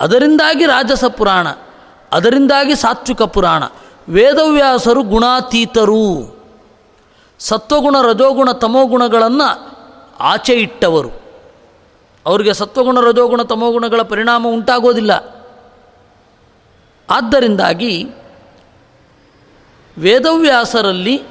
ಅದರಿಂದಾಗಿ 0.00 0.64
ರಾಜಸ 0.66 1.04
ಪುರಾಣ, 1.04 1.48
ಅದರಿಂದಾಗಿ 2.12 2.74
ಸಾತ್ವಿಕ 2.74 3.22
ಪುರಾಣ. 3.22 3.64
ವೇದವ್ಯಾಸರು 4.08 5.02
ಗುಣಾತೀತರು. 5.02 6.06
ಸತ್ವಗುಣ, 7.38 7.96
ರಜೋಗುಣ 8.02 8.52
ತಮೋಗುಣಗಳನ್ನು 8.52 9.48
ಆಚೆ 10.20 10.54
ಇಟ್ಟವರು. 10.54 11.10
ಅವರಿಗೆ 12.26 12.54
ಸತ್ವಗುಣ, 12.54 13.00
ರಜೋಗುಣ 13.00 13.42
ತಮೋಗುಣಗಳ 13.42 14.02
ಪರಿಣಾಮ 14.02 14.46
ಉಂಟಾಗೋದಿಲ್ಲ. 14.48 15.12
ಆದ್ದರಿಂದಾಗಿ 17.10 17.94
ವೇದವ್ಯಾಸರಲ್ಲಿ 20.00 21.22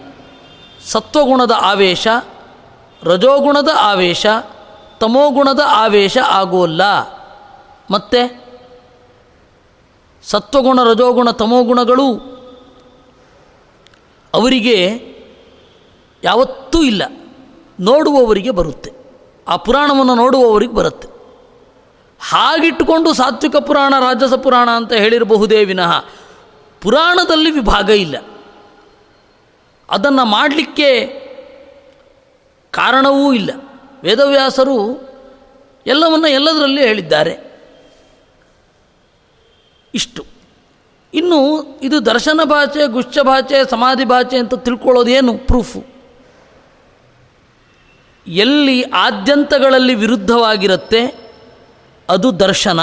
ಸತ್ವಗುಣದ 0.86 1.52
ಆವೇಶ, 1.58 2.08
ರಜೋಗುಣದ 3.04 3.70
ಆವೇಶ, 3.80 4.26
ತಮೋಗುಣದ 5.00 5.60
ಆವೇಶ 5.66 6.18
ಆಗೋಲ್ಲ. 6.26 6.82
ಮತ್ತು 7.92 8.44
ಸತ್ವಗುಣ, 10.24 10.84
ರಜೋಗುಣ, 10.84 11.32
ತಮೋಗುಣಗಳು 11.32 12.14
ಅವರಿಗೆ 14.34 15.02
ಯಾವತ್ತೂ 16.24 16.84
ಇಲ್ಲ. 16.84 17.04
ನೋಡುವವರಿಗೆ 17.80 18.52
ಬರುತ್ತೆ. 18.52 18.92
ಆ 19.48 19.56
ಪುರಾಣವನ್ನು 19.56 20.16
ನೋಡುವವರಿಗೆ 20.16 20.74
ಬರುತ್ತೆ. 20.74 21.08
ಹಾಗಿಟ್ಟುಕೊಂಡು 22.30 23.14
ಸಾತ್ವಿಕ 23.14 23.56
ಪುರಾಣ, 23.56 23.94
ರಾಜಸ 24.00 24.34
ಪುರಾಣ 24.34 24.70
ಅಂತ 24.70 24.94
ಹೇಳಿರಬಹುದೇ 24.94 25.66
ವಿನಃ 25.66 26.06
ಪುರಾಣದಲ್ಲಿ 26.82 27.52
ವಿಭಾಗ 27.52 27.90
ಇಲ್ಲ. 27.90 28.18
ಅದನ್ನು 29.90 30.26
ಮಾಡಲಿಕ್ಕೆ 30.26 31.06
ಕಾರಣವೂ 32.72 33.34
ಇಲ್ಲ. 33.34 33.50
ವೇದವ್ಯಾಸರು 34.04 35.10
ಎಲ್ಲವನ್ನು 35.88 36.28
ಎಲ್ಲದರಲ್ಲಿ 36.28 36.88
ಹೇಳಿದ್ದಾರೆ. 36.88 37.64
ಇಷ್ಟು. 39.94 40.26
ಇನ್ನು 41.14 41.64
ಇದು 41.82 42.06
ದರ್ಶನ 42.06 42.40
ಭಾಷೆ, 42.44 42.88
ಗುಚ್ಛ 42.88 43.20
ಭಾಷೆ, 43.20 43.70
ಸಮಾಧಿ 43.70 44.06
ಭಾಷೆ 44.06 44.38
ಅಂತ 44.38 44.54
ತಿಳ್ಕೊಳ್ಳೋದೇನು 44.54 45.38
ಪ್ರೂಫು 45.38 45.86
ಎಲ್ಲಿ 48.28 48.84
ಆದ್ಯಂತಗಳಲ್ಲಿ 48.84 49.96
ವಿರುದ್ಧವಾಗಿರುತ್ತೆ, 49.96 51.32
ಅದು 52.10 52.40
ದರ್ಶನ. 52.40 52.80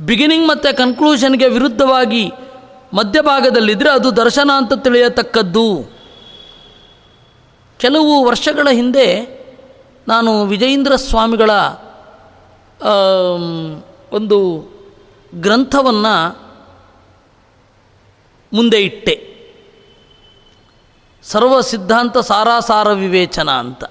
ಬಿಗಿನಿಂಗ್ 0.00 0.48
ಮತ್ತು 0.48 0.76
ಕನ್ಕ್ಲೂಷನ್ಗೆ 0.76 1.48
ವಿರುದ್ಧವಾಗಿ 1.48 2.32
ಮಧ್ಯಭಾಗದಲ್ಲಿದ್ದರೆ 2.92 3.90
ಅದು 3.90 4.16
ದರ್ಶನ 4.16 4.50
ಅಂತ 4.56 4.72
ತಿಳಿಯತಕ್ಕದ್ದು. 4.74 5.66
ಕೆಲವು 7.78 8.24
ವರ್ಷಗಳ 8.24 8.68
ಹಿಂದೆ 8.70 9.06
ನಾನು 10.08 10.44
ವಿಜಯೇಂದ್ರ 10.44 10.96
ಸ್ವಾಮಿಗಳ 10.96 11.50
ಒಂದು 14.12 14.38
ಗ್ರಂಥವನ್ನು 15.34 16.14
ಮುಂದೆ 18.52 18.82
ಇಟ್ಟೆ. 18.82 19.16
ಸರ್ವ 21.22 21.60
ಸಿದ್ಧಾಂತ 21.60 22.18
ಸಾರಾಸಾರ 22.18 22.92
ವಿವೇಚನ 22.92 23.50
ಅಂತ. 23.50 23.84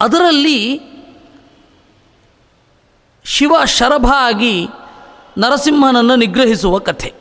ಅದರಲ್ಲಿ 0.00 0.80
ಶಿವ 3.24 3.52
ಶರಭ 3.64 4.06
ಆಗಿ 4.16 4.68
ನರಸಿಂಹನನ್ನು 5.38 6.16
ನಿಗ್ರಹಿಸುವ 6.16 6.78
ಕಥೆ. 6.78 7.14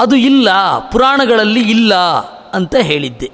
ಅದು 0.00 0.16
ಇಲ್ಲ, 0.16 0.78
ಪುರಾಣಗಳಲ್ಲಿ 0.90 1.70
ಇಲ್ಲ 1.70 1.94
ಅಂತ 2.50 2.74
ಹೇಳಿದ್ದೆ. 2.74 3.30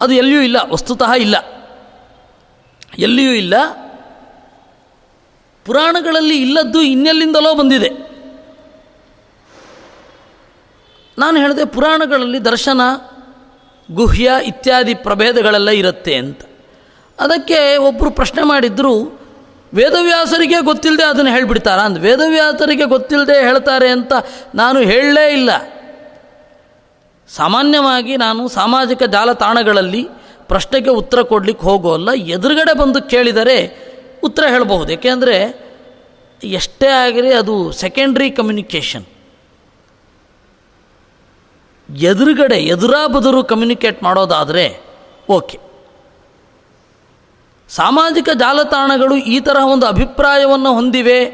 ಅದು 0.00 0.14
ಎಲ್ಲಿಯೂ 0.14 0.40
ಇಲ್ಲ, 0.40 0.56
ವಸ್ತುತಃ 0.68 1.12
ಇಲ್ಲ. 1.12 1.36
ಎಲ್ಲಿಯೂ 2.98 3.32
ಇಲ್ಲ. 3.32 3.54
ಪುರಾಣಗಳಲ್ಲಿ 5.64 6.40
ಇಲ್ಲದ್ದು 6.40 6.82
ಇನ್ನೆಲ್ಲಿಂದಲೋ 6.82 7.54
ಬಂದಿದೆ. 7.54 7.88
ನಾನು 11.18 11.36
ಹೇಳಿದೆ, 11.36 11.64
ಪುರಾಣಗಳಲ್ಲಿ 11.64 12.44
ದರ್ಶನ, 12.44 12.80
ಗುಹ್ಯ 13.90 14.30
ಇತ್ಯಾದಿ 14.44 14.94
ಪ್ರಭೇದಗಳೆಲ್ಲ 14.94 15.68
ಇರುತ್ತೆ 15.68 16.14
ಅಂತ. 16.14 16.40
ಅದಕ್ಕೆ 17.20 17.76
ಒಬ್ಬರು 17.76 18.10
ಪ್ರಶ್ನೆ 18.10 18.42
ಮಾಡಿದ್ರು 18.42 19.17
ವೇದವ್ಯಾಸರಿಗೆ 19.74 20.60
ಗೊತ್ತಿಲ್ಲದೆ 20.60 21.04
ಅದನ್ನು 21.04 21.30
ಹೇಳಿಬಿಡ್ತಾರ 21.30 21.78
ಅಂತ 21.78 21.98
ವೇದವ್ಯಾಸರಿಗೆ 21.98 22.84
ಗೊತ್ತಿಲ್ಲದೆ 22.84 23.40
ಹೇಳ್ತಾರೆ 23.40 23.88
ಅಂತ 23.88 24.12
ನಾನು 24.54 24.78
ಹೇಳಲೇ 24.78 25.32
ಇಲ್ಲ. 25.32 25.50
ಸಾಮಾನ್ಯವಾಗಿ 27.28 28.16
ನಾನು 28.16 28.48
ಸಾಮಾಜಿಕ 28.48 29.02
ಜಾಲತಾಣಗಳಲ್ಲಿ 29.02 30.08
ಪ್ರಶ್ನೆಗೆ 30.48 30.90
ಉತ್ತರ 30.90 31.22
ಕೊಡಲಿಕ್ಕೆ 31.22 31.64
ಹೋಗೋಲ್ಲ. 31.64 32.08
ಎದುರುಗಡೆ 32.12 32.78
ಬಂದು 32.78 33.02
ಕೇಳಿದರೆ 33.02 33.88
ಉತ್ತರ 34.24 34.44
ಹೇಳಬಹುದು. 34.48 34.92
ಏಕೆಂದರೆ 34.92 35.68
ಎಷ್ಟೇ 36.44 36.86
ಆಗಲಿ 36.86 37.32
ಅದು 37.32 37.72
ಸೆಕೆಂಡ್ರಿ 37.72 38.30
ಕಮ್ಯುನಿಕೇಷನ್ 38.30 39.04
ಎದುರುಗಡೆ 41.96 42.56
ಎದುರಾ 42.56 43.06
ಬದುರು 43.06 43.44
ಕಮ್ಯುನಿಕೇಟ್ 43.44 44.02
ಮಾಡೋದಾದರೆ 44.02 44.80
ಓಕೆ. 45.28 45.67
ಸಾಮಾಜಿಕ 47.68 48.28
ಜಾಲತಾಣಗಳು 48.30 49.16
ಈ 49.16 49.40
ತರಹ 49.40 49.66
ಒಂದು 49.66 49.86
ಅಭಿಪ್ರಾಯವನ್ನು 49.86 50.74
ಹೊಂದಿವೆ 50.74 51.24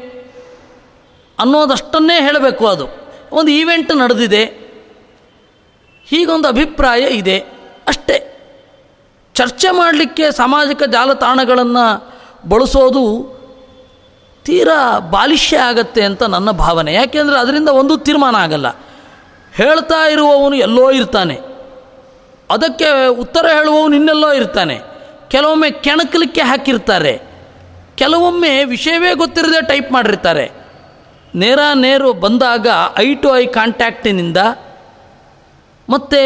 ಅನ್ನೋದಷ್ಟನ್ನೇ 1.39 2.21
ಹೇಳಬೇಕು 2.21 2.67
ಅದು. 2.67 2.87
ಒಂದು 3.31 3.51
ಈವೆಂಟ್ 3.51 3.95
ನಡೆದಿದೆ. 3.95 4.43
ಹೀಗೊಂದು 6.05 6.47
ಅಭಿಪ್ರಾಯ 6.47 7.01
ಇದೆ. 7.01 7.39
ಅಷ್ಟೇ. 7.87 8.31
ಚರ್ಚೆ 9.33 9.71
ಮಾಡಲಿಕ್ಕೆ 9.71 10.31
ಸಾಮಾಜಿಕ 10.31 10.83
ಜಾಲತಾಣಗಳನ್ನು 10.83 12.13
ಬಳಸೋದು 12.49 13.35
ತೀರಾ 14.43 14.99
ಬಾಲಿಷ್ಯ 14.99 15.57
ಆಗತ್ತೆ 15.57 16.03
ಅಂತ 16.03 16.23
ನನ್ನ 16.23 16.51
ಭಾವನೆ. 16.51 16.93
ಯಾಕೆಂದರೆ 16.93 17.39
ಅದರಿಂದ 17.39 17.69
ಒಂದು 17.69 17.97
ತೀರ್ಮಾನ 17.97 18.35
ಆಗಲ್ಲ. 18.35 18.67
ಹೇಳ್ತಾ 19.53 20.07
ಇರುವವನು 20.07 20.55
ಎಲ್ಲೋ 20.55 20.91
ಇರ್ತಾನೆ. 20.91 21.39
ಅದಕ್ಕೆ 22.51 23.07
ಉತ್ತರ 23.07 23.45
ಹೇಳುವವನು 23.47 23.95
ಇನ್ನೆಲ್ಲೋ 23.95 24.33
ಇರ್ತಾನೆ. 24.33 24.94
ಕೆಲವೊಮ್ಮೆ 25.29 25.71
ಕೆಣಕಲಿಕ್ಕೆ 25.71 26.41
ಹಾಕಿರ್ತಾರೆ. 26.41 27.13
ಕೆಲವೊಮ್ಮೆ 27.95 28.63
ವಿಷಯವೇ 28.63 29.13
ಗೊತ್ತಿರದೆ 29.13 29.61
ಟೈಪ್ 29.61 29.91
ಮಾಡಿರ್ತಾರೆ. 29.91 30.45
ನೇರ 31.35 31.59
ನೇರು 31.73 32.13
ಬಂದಾಗ 32.13 32.67
ಐ 32.97 33.13
ಟು 33.13 33.37
ಐ 33.37 33.45
ಕಾಂಟ್ಯಾಕ್ಟಿನಿಂದ 33.45 34.37
ಮತ್ತು 35.89 36.21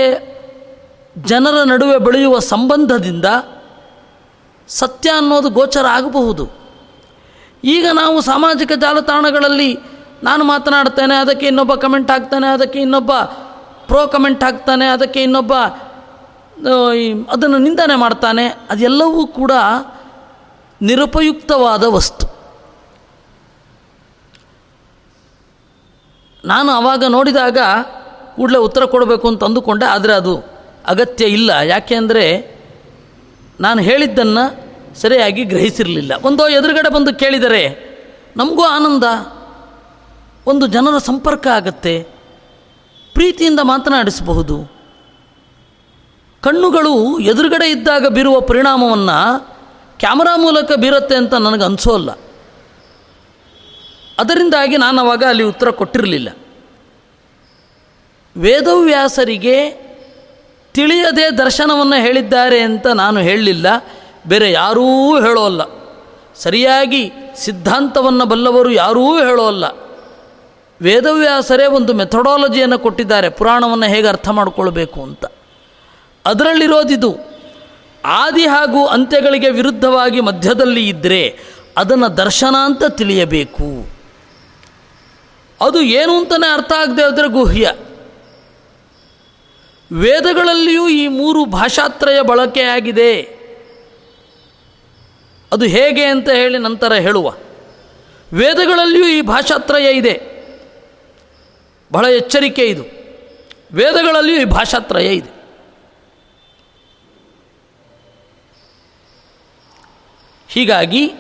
ಜನರ 1.26 1.64
ನಡುವೆ 1.64 1.98
ಬೆಳೆಯುವ 1.98 2.40
ಸಂಬಂಧದಿಂದ 2.40 3.26
ಸತ್ಯ 4.68 5.10
ಅನ್ನೋದು 5.10 5.50
ಗೋಚರ 5.50 5.86
ಆಗಬಹುದು. 5.92 6.46
ಈಗ 7.64 7.86
ನಾವು 7.94 8.22
ಸಾಮಾಜಿಕ 8.22 8.72
ಜಾಲತಾಣಗಳಲ್ಲಿ 8.72 9.72
ನಾನು 10.24 10.44
ಮಾತನಾಡ್ತೇನೆ, 10.44 11.16
ಅದಕ್ಕೆ 11.16 11.46
ಇನ್ನೊಬ್ಬ 11.48 11.76
ಕಮೆಂಟ್ 11.76 12.12
ಹಾಕ್ತಾನೆ, 12.12 12.48
ಅದಕ್ಕೆ 12.54 12.80
ಇನ್ನೊಬ್ಬ 12.80 13.12
ಪ್ರೋ 13.88 14.08
ಕಮೆಂಟ್ 14.08 14.44
ಹಾಕ್ತಾನೆ, 14.44 14.86
ಅದಕ್ಕೆ 14.86 15.24
ಇನ್ನೊಬ್ಬ 15.24 15.54
ಅದನ್ನು 17.32 17.58
ನಿಂದನೆ 17.58 17.96
ಮಾಡ್ತಾನೆ, 17.96 18.46
ಅದೆಲ್ಲವೂ 18.48 19.28
ಕೂಡ 19.28 19.54
ನಿರುಪಯುಕ್ತವಾದ 20.82 21.84
ವಸ್ತು. 21.84 22.26
ನಾನು 26.44 26.70
ಆವಾಗ 26.72 27.04
ನೋಡಿದಾಗ 27.08 27.58
ಕೂಡಲೇ 28.36 28.58
ಉತ್ತರ 28.58 28.84
ಕೊಡಬೇಕು 28.86 29.26
ಅಂತ 29.28 29.44
ಅಂದುಕೊಂಡೆ, 29.44 29.86
ಆದರೆ 29.86 30.14
ಅದು 30.14 30.34
ಅಗತ್ಯ 30.88 31.26
ಇಲ್ಲ. 31.26 31.50
ಯಾಕೆಂದರೆ 31.50 32.26
ನಾನು 33.60 33.80
ಹೇಳಿದ್ದನ್ನು 33.82 34.44
ಸರಿಯಾಗಿ 35.02 35.44
ಗ್ರಹಿಸಿರಲಿಲ್ಲ. 35.44 36.14
ಒಂದು 36.24 36.44
ಎದುರುಗಡೆ 36.50 36.90
ಬಂದು 36.90 37.12
ಕೇಳಿದರೆ 37.16 37.64
ನಮಗೂ 38.38 38.64
ಆನಂದ, 38.64 39.04
ಒಂದು 40.48 40.68
ಜನರ 40.68 40.98
ಸಂಪರ್ಕ 40.98 41.48
ಆಗತ್ತೆ, 41.48 41.96
ಪ್ರೀತಿಯಿಂದ 43.14 43.60
ಮಾತನಾಡಿಸಬಹುದು. 43.64 44.79
ಕಣ್ಣುಗಳು 46.42 47.20
ಎದುರುಗಡೆ 47.20 47.72
ಇದ್ದಾಗ 47.72 48.08
ಬೀರುವ 48.08 48.40
ಪರಿಣಾಮವನ್ನು 48.40 49.48
ಕ್ಯಾಮರಾ 50.00 50.38
ಮೂಲಕ 50.38 50.72
ಬೀರುತ್ತೆ 50.74 51.16
ಅಂತ 51.16 51.34
ನನಗೆ 51.34 51.64
ಅನಿಸೋಲ್ಲ 51.64 52.12
ಅದರಿಂದಾಗಿ 54.20 54.78
ನಾನು 54.78 55.02
ಅವಾಗ 55.02 55.24
ಅಲ್ಲಿ 55.24 55.44
ಉತ್ತರ 55.44 55.70
ಕೊಟ್ಟಿರಲಿಲ್ಲ. 55.70 56.30
ವೇದವ್ಯಾಸರಿಗೆ 58.38 59.72
ತಿಳಿಯದೆ 60.74 61.38
ದರ್ಶನವನ್ನು 61.38 62.02
ಹೇಳಿದ್ದಾರೆ 62.02 62.60
ಅಂತ 62.60 62.88
ನಾನು 62.88 63.20
ಹೇಳಲಿಲ್ಲ. 63.20 63.68
ಬೇರೆ 64.28 64.52
ಯಾರೂ 64.52 65.16
ಹೇಳೋಲ್ಲ 65.22 65.62
ಸರಿಯಾಗಿ 66.36 67.12
ಸಿದ್ಧಾಂತವನ್ನು 67.36 68.26
ಬಲ್ಲವರು 68.26 68.72
ಯಾರೂ 68.72 69.18
ಹೇಳೋಲ್ಲ 69.18 69.66
ವೇದವ್ಯಾಸರೇ 70.82 71.66
ಒಂದು 71.66 71.94
ಮೆಥಡಾಲಜಿಯನ್ನು 71.94 72.80
ಕೊಟ್ಟಿದ್ದಾರೆ. 72.80 73.30
ಪುರಾಣವನ್ನು 73.30 73.86
ಹೇಗೆ 73.86 74.08
ಅರ್ಥ 74.08 74.30
ಮಾಡಿಕೊಳ್ಬೇಕು 74.30 75.04
ಅಂತ. 75.04 75.26
ಅದರಲ್ಲಿರೋದಿದು. 76.30 77.18
ಆದಿ 78.06 78.46
ಹಾಗೂ 78.46 78.86
ಅಂತ್ಯಗಳಿಗೆ 78.86 79.50
ವಿರುದ್ಧವಾಗಿ 79.50 80.22
ಮಧ್ಯದಲ್ಲಿ 80.22 80.90
ಇದ್ದರೆ 80.90 81.40
ಅದನ್ನು 81.78 82.18
ದರ್ಶನ 82.18 82.56
ಅಂತ 82.66 82.84
ತಿಳಿಯಬೇಕು. 82.84 83.90
ಅದು 85.62 85.82
ಏನು 85.82 86.18
ಅಂತಲೇ 86.18 86.54
ಅರ್ಥ 86.54 86.72
ಆಗದೆ 86.72 87.04
ಹೋದರೆ 87.04 87.28
ಗುಹ್ಯ. 87.28 87.74
ವೇದಗಳಲ್ಲಿಯೂ 89.92 90.90
ಈ 90.90 91.08
ಮೂರು 91.08 91.46
ಭಾಷಾತ್ರಯ 91.46 92.22
ಬಳಕೆಯಾಗಿದೆ 92.22 93.22
ಅದು 95.52 95.66
ಹೇಗೆ 95.66 96.04
ಅಂತ 96.04 96.30
ಹೇಳಿ 96.30 96.58
ನಂತರ 96.58 96.94
ಹೇಳುವ. 96.94 97.34
ವೇದಗಳಲ್ಲಿಯೂ 98.34 99.08
ಈ 99.08 99.22
ಭಾಷಾತ್ರಯ 99.22 99.92
ಇದೆ. 99.92 100.22
ಬಹಳ 101.94 102.06
ಎಚ್ಚರಿಕೆ 102.06 102.66
ಇದು. 102.66 102.84
ವೇದಗಳಲ್ಲಿಯೂ 103.72 104.42
ಈ 104.42 104.46
ಭಾಷಾತ್ರಯ 104.46 105.14
ಇದೆ. 105.14 105.39
ಹೀಗಾಗಿ 110.50 111.12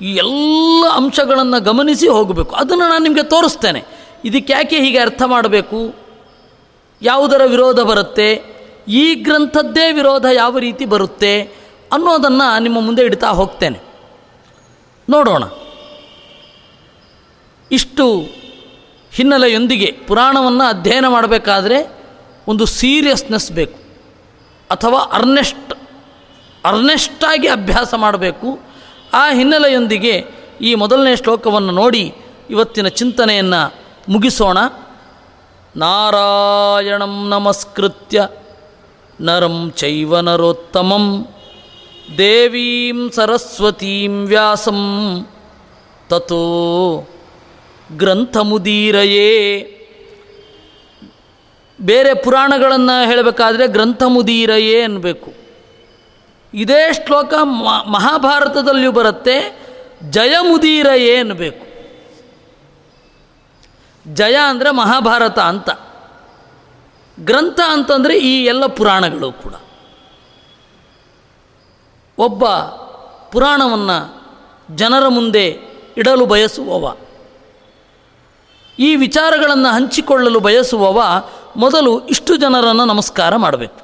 ಈ 0.00 0.14
ಎಲ್ಲ 0.14 0.84
ಅಂಶಗಳನ್ನು 0.92 1.60
ಗಮನಿಸಿ 1.60 2.08
ಹೋಗಬೇಕು. 2.08 2.56
ಅದನ್ನು 2.56 2.88
ನಾನು 2.88 3.02
ನಿಮಗೆ 3.02 3.22
ತೋರಿಸ್ತೇನೆ. 3.22 3.84
ಇದಕ್ಕೆ 4.24 4.52
ಯಾಕೆ 4.52 4.80
ಹೀಗೆ 4.80 4.98
ಅರ್ಥ 4.98 5.22
ಮಾಡಬೇಕು? 5.26 5.94
ಯಾವುದರ 7.02 7.40
ವಿರೋಧ 7.46 7.80
ಬರುತ್ತೆ? 7.80 8.60
ಈ 8.88 9.14
ಗ್ರಂಥದ್ದೇ 9.14 9.92
ವಿರೋಧ 9.92 10.24
ಯಾವ 10.32 10.58
ರೀತಿ 10.58 10.84
ಬರುತ್ತೆ? 10.84 11.42
ಅನ್ನೋದನ್ನು 11.92 12.58
ನಿಮ್ಮ 12.58 12.80
ಮುಂದೆ 12.80 13.02
ಇಡ್ತಾ 13.02 13.28
ಹೋಗ್ತೇನೆ. 13.28 13.78
ನೋಡೋಣ. 15.10 15.44
ಇಷ್ಟು 17.72 18.20
ಹಿನ್ನೆಲೆಯೊಂದಿಗೆ 19.12 19.98
ಪುರಾಣವನ್ನು 20.06 20.64
ಅಧ್ಯಯನ 20.64 21.08
ಮಾಡಬೇಕಾದ್ರೆ 21.08 21.98
ಒಂದು 22.48 22.66
ಸೀರಿಯಸ್ನೆಸ್ 22.66 23.52
ಬೇಕು. 23.52 23.78
ಅಥವಾ 24.70 24.98
ಅರ್ನೆಸ್ಟ್ 24.98 25.74
ಅರ್ನೆಸ್ಟಾಗಿ 26.64 27.48
ಅಭ್ಯಾಸ 27.48 27.94
ಮಾಡಬೇಕು. 27.94 28.60
ಆ 29.14 29.30
ಹಿನ್ನೆಲೆಯೊಂದಿಗೆ 29.32 30.26
ಈ 30.60 30.74
ಮೊದಲನೇ 30.74 31.16
ಶ್ಲೋಕವನ್ನು 31.16 31.72
ನೋಡಿ 31.72 32.14
ಇವತ್ತಿನ 32.50 32.88
ಚಿಂತನೆಯನ್ನು 32.88 33.74
ಮುಗಿಸೋಣ. 34.08 34.58
ನಾರಾಯಣಂ 35.76 37.28
ನಮಸ್ಕೃತ್ಯ. 37.28 38.28
ನರಂ 39.20 39.72
ಚೈವ 39.76 40.20
ನರೋತ್ತಮಂ. 40.20 41.28
ದೇವೀಂ 42.18 43.10
ಸರಸ್ವತೀಂ 43.10 44.26
ವ್ಯಾಸಂ. 44.26 44.76
ತತೋ 46.08 47.08
ಗ್ರಂಥಮುದೀರಯೇ. 47.96 49.60
ಬೇರೆ 51.80 52.14
ಪುರಾಣಗಳನ್ನು 52.14 53.08
ಹೇಳಬೇಕಾದ್ರೆ 53.08 53.66
ಗ್ರಂಥಮುದೀರಯೇ 53.66 54.80
ಅನ್ನಬೇಕು 54.80 55.39
ಇದೇ 56.54 56.92
ಶ್ಲೋಕ 56.92 57.34
ಮಹಾಭಾರತದಲ್ಲಿಯೂ 57.86 58.92
ಬರುತ್ತೆ 58.92 59.60
ಏನು 60.94 61.34
ಬೇಕು. 61.34 61.70
ಜಯ 64.14 64.36
ಅಂದರೆ 64.48 64.70
ಮಹಾಭಾರತ 64.70 65.38
ಅಂತ. 65.38 65.70
ಗ್ರಂಥ 67.20 67.60
ಅಂತಂದರೆ 67.68 68.18
ಈ 68.18 68.44
ಎಲ್ಲ 68.44 68.66
ಪುರಾಣಗಳು 68.66 69.32
ಕೂಡ. 69.32 69.54
ಒಬ್ಬ 72.18 72.48
ಪುರಾಣವನ್ನು 73.32 74.22
ಜನರ 74.76 75.08
ಮುಂದೆ 75.08 75.58
ಇಡಲು 75.96 76.26
ಬಯಸುವವ. 76.26 76.96
ಈ 78.78 78.96
ವಿಚಾರಗಳನ್ನು 78.96 79.68
ಹಂಚಿಕೊಳ್ಳಲು 79.68 80.40
ಬಯಸುವವ 80.40 81.02
ಮೊದಲು 81.56 82.06
ಇಷ್ಟು 82.06 82.36
ಜನರನ್ನು 82.36 82.84
ನಮಸ್ಕಾರ 82.84 83.36
ಮಾಡಬೇಕು. 83.36 83.80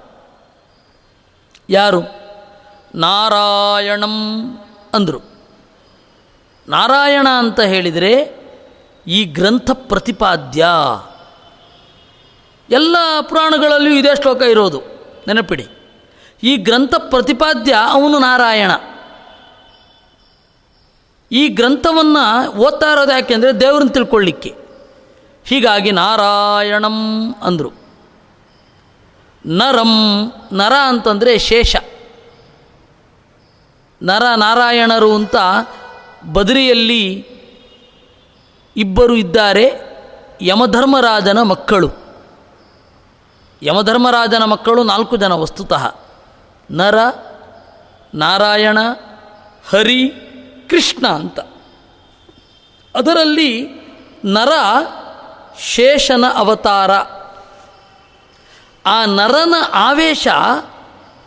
ಯಾರು? 1.71 2.26
ನಾರಾಯಣಂ 2.95 4.11
ಅಂದರು. 4.95 5.21
ನಾರಾಯಣ 6.69 7.27
ಅಂತ 7.39 7.61
ಹೇಳಿದರೆ 7.61 8.47
ಈ 9.07 9.25
ಗ್ರಂಥ 9.25 9.71
ಪ್ರತಿಪಾದ್ಯ. 9.75 10.67
ಎಲ್ಲ 12.71 12.97
ಪುರಾಣಗಳಲ್ಲೂ 13.21 13.91
ಇದೇ 13.91 14.09
ಶ್ಲೋಕ 14.21 14.43
ಇರೋದು. 14.43 14.83
ನೆನಪಿಡಿ. 15.27 15.67
ಈ 16.43 16.57
ಗ್ರಂಥ 16.57 16.95
ಪ್ರತಿಪಾದ್ಯ 16.99 17.75
ಅವನು 17.91 18.19
ನಾರಾಯಣ. 18.19 18.71
ಈ 21.33 21.49
ಗ್ರಂಥವನ್ನು 21.49 22.53
ಓದ್ತಾ 22.53 22.93
ಇರೋದು 22.93 23.13
ಯಾಕೆಂದರೆ 23.13 23.61
ದೇವ್ರನ್ನ 23.61 23.91
ತಿಳ್ಕೊಳ್ಳಿಕ್ಕೆ 23.91 24.57
ಹೀಗಾಗಿ 25.45 25.91
ನಾರಾಯಣಂ 25.91 27.35
ಅಂದರು. 27.43 27.73
ನರಂ, 29.47 30.27
ನರ 30.53 30.73
ಅಂತಂದರೆ 30.87 31.39
ಶೇಷ. 31.39 31.77
ನರ 34.03 34.23
ನಾರಾಯಣರು 34.37 35.15
ಅಂತ 35.15 35.37
ಬದರಿಯಲ್ಲಿ 36.33 37.27
ಇಬ್ಬರು 38.77 39.17
ಇದ್ದಾರೆ. 39.17 39.97
ಯಮಧರ್ಮರಾಜನ 40.41 41.43
ಮಕ್ಕಳು. 41.43 41.91
ಯಮಧರ್ಮರಾಜನ 43.63 44.45
ಮಕ್ಕಳು 44.45 44.83
ನಾಲ್ಕು 44.83 45.17
ಜನ 45.17 45.33
ವಸ್ತುತಃ. 45.33 45.95
ನರ, 46.71 46.95
ನಾರಾಯಣ, 48.15 48.79
ಹರಿ, 49.71 50.09
ಕೃಷ್ಣ 50.71 51.09
ಅಂತ. 51.09 51.41
ಅದರಲ್ಲಿ 52.95 53.69
ನರ 54.25 54.53
ಶೇಷನ 55.61 56.25
ಅವತಾರ. 56.35 56.91
ಆ 58.87 59.05
ನರನ 59.05 59.55
ಆವೇಶ 59.73 60.29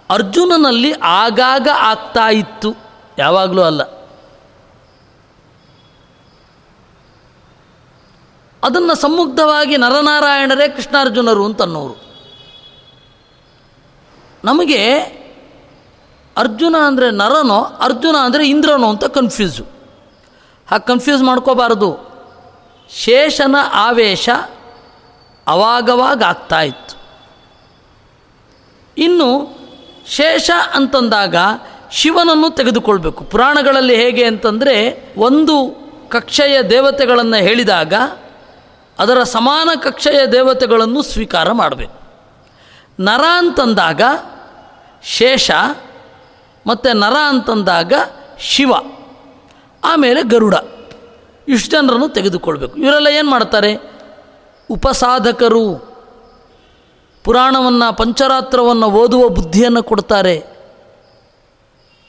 ಅರ್ಜುನನಲ್ಲಿ 0.09 0.93
ಆಗಾಗ 1.03 1.67
ಆಗ್ತಾ 1.77 2.29
ಇತ್ತು. 2.29 2.75
ಯಾವಾಗಲೂ 3.17 3.61
ಅಲ್ಲ. 3.61 3.81
ಅದನ್ನು 8.63 8.95
ಸಮ್ಮುಗ್ಧವಾಗಿ 8.95 9.77
ನರನಾರಾಯಣರೇ 9.77 10.69
ಕೃಷ್ಣಾರ್ಜುನರು 10.69 11.45
ಅಂತ 11.45 11.61
ಅನ್ನೋರು 11.61 12.09
ನಮಗೆ 14.43 14.97
ಅರ್ಜುನ 16.37 16.75
ಅಂದರೆ 16.85 17.11
ನರನೋ, 17.11 17.61
ಅರ್ಜುನ 17.61 18.15
ಅಂದರೆ 18.21 18.49
ಇಂದ್ರನೋ 18.49 18.89
ಅಂತ 18.89 19.05
ಕನ್ಫ್ಯೂಸು 19.05 19.63
ಹಾಗೆ 20.69 20.87
ಕನ್ಫ್ಯೂಸ್ 20.87 21.23
ಮಾಡ್ಕೋಬಾರ್ದು. 21.23 22.09
ಶೇಷನ 22.89 23.55
ಆವೇಶ 23.73 24.29
ಅವಾಗವಾಗ 25.47 26.23
ಆಗ್ತಾ 26.23 26.61
ಇತ್ತು. 26.61 26.95
ಇನ್ನು 28.97 29.58
ಶೇಷ 30.09 30.51
ಅಂತಂದಾಗ 30.73 31.35
ಶಿವನನ್ನು 31.91 32.49
ತೆಗೆದುಕೊಳ್ಬೇಕು. 32.49 33.23
ಪುರಾಣಗಳಲ್ಲಿ 33.23 33.95
ಹೇಗೆ 33.95 34.23
ಅಂತಂದರೆ 34.23 35.03
ಒಂದು 35.17 35.75
ಕಕ್ಷೆಯ 36.09 36.61
ದೇವತೆಗಳನ್ನು 36.61 37.37
ಹೇಳಿದಾಗ 37.37 37.93
ಅದರ 38.99 39.23
ಸಮಾನ 39.23 39.69
ಕಕ್ಷೆಯ 39.79 40.25
ದೇವತೆಗಳನ್ನು 40.25 41.01
ಸ್ವೀಕಾರ 41.01 41.51
ಮಾಡಬೇಕು. 41.51 41.93
ನರ 42.99 43.23
ಅಂತಂದಾಗ 43.31 44.01
ಶೇಷ, 45.03 45.51
ಮತ್ತು 46.67 46.97
ನರ 46.97 47.15
ಅಂತಂದಾಗ 47.27 47.93
ಶಿವ, 48.39 48.73
ಆಮೇಲೆ 49.83 50.23
ಗರುಡ. 50.23 50.55
ಇಷ್ಟು 51.47 51.71
ಜನರನ್ನು 51.71 52.09
ತೆಗೆದುಕೊಳ್ಬೇಕು. 52.09 52.75
ಇವರೆಲ್ಲ 52.77 53.07
ಏನು 53.07 53.29
ಮಾಡ್ತಾರೆ? 53.29 53.77
ಉಪಸಾಧಕರು 54.69 55.88
ಪುರಾಣವನ್ನು, 57.23 57.97
ಪಂಚರಾತ್ರವನ್ನು 57.97 58.87
ಓದುವ 58.87 59.29
ಬುದ್ಧಿಯನ್ನು 59.29 59.83
ಕೊಡ್ತಾರೆ. 59.83 60.37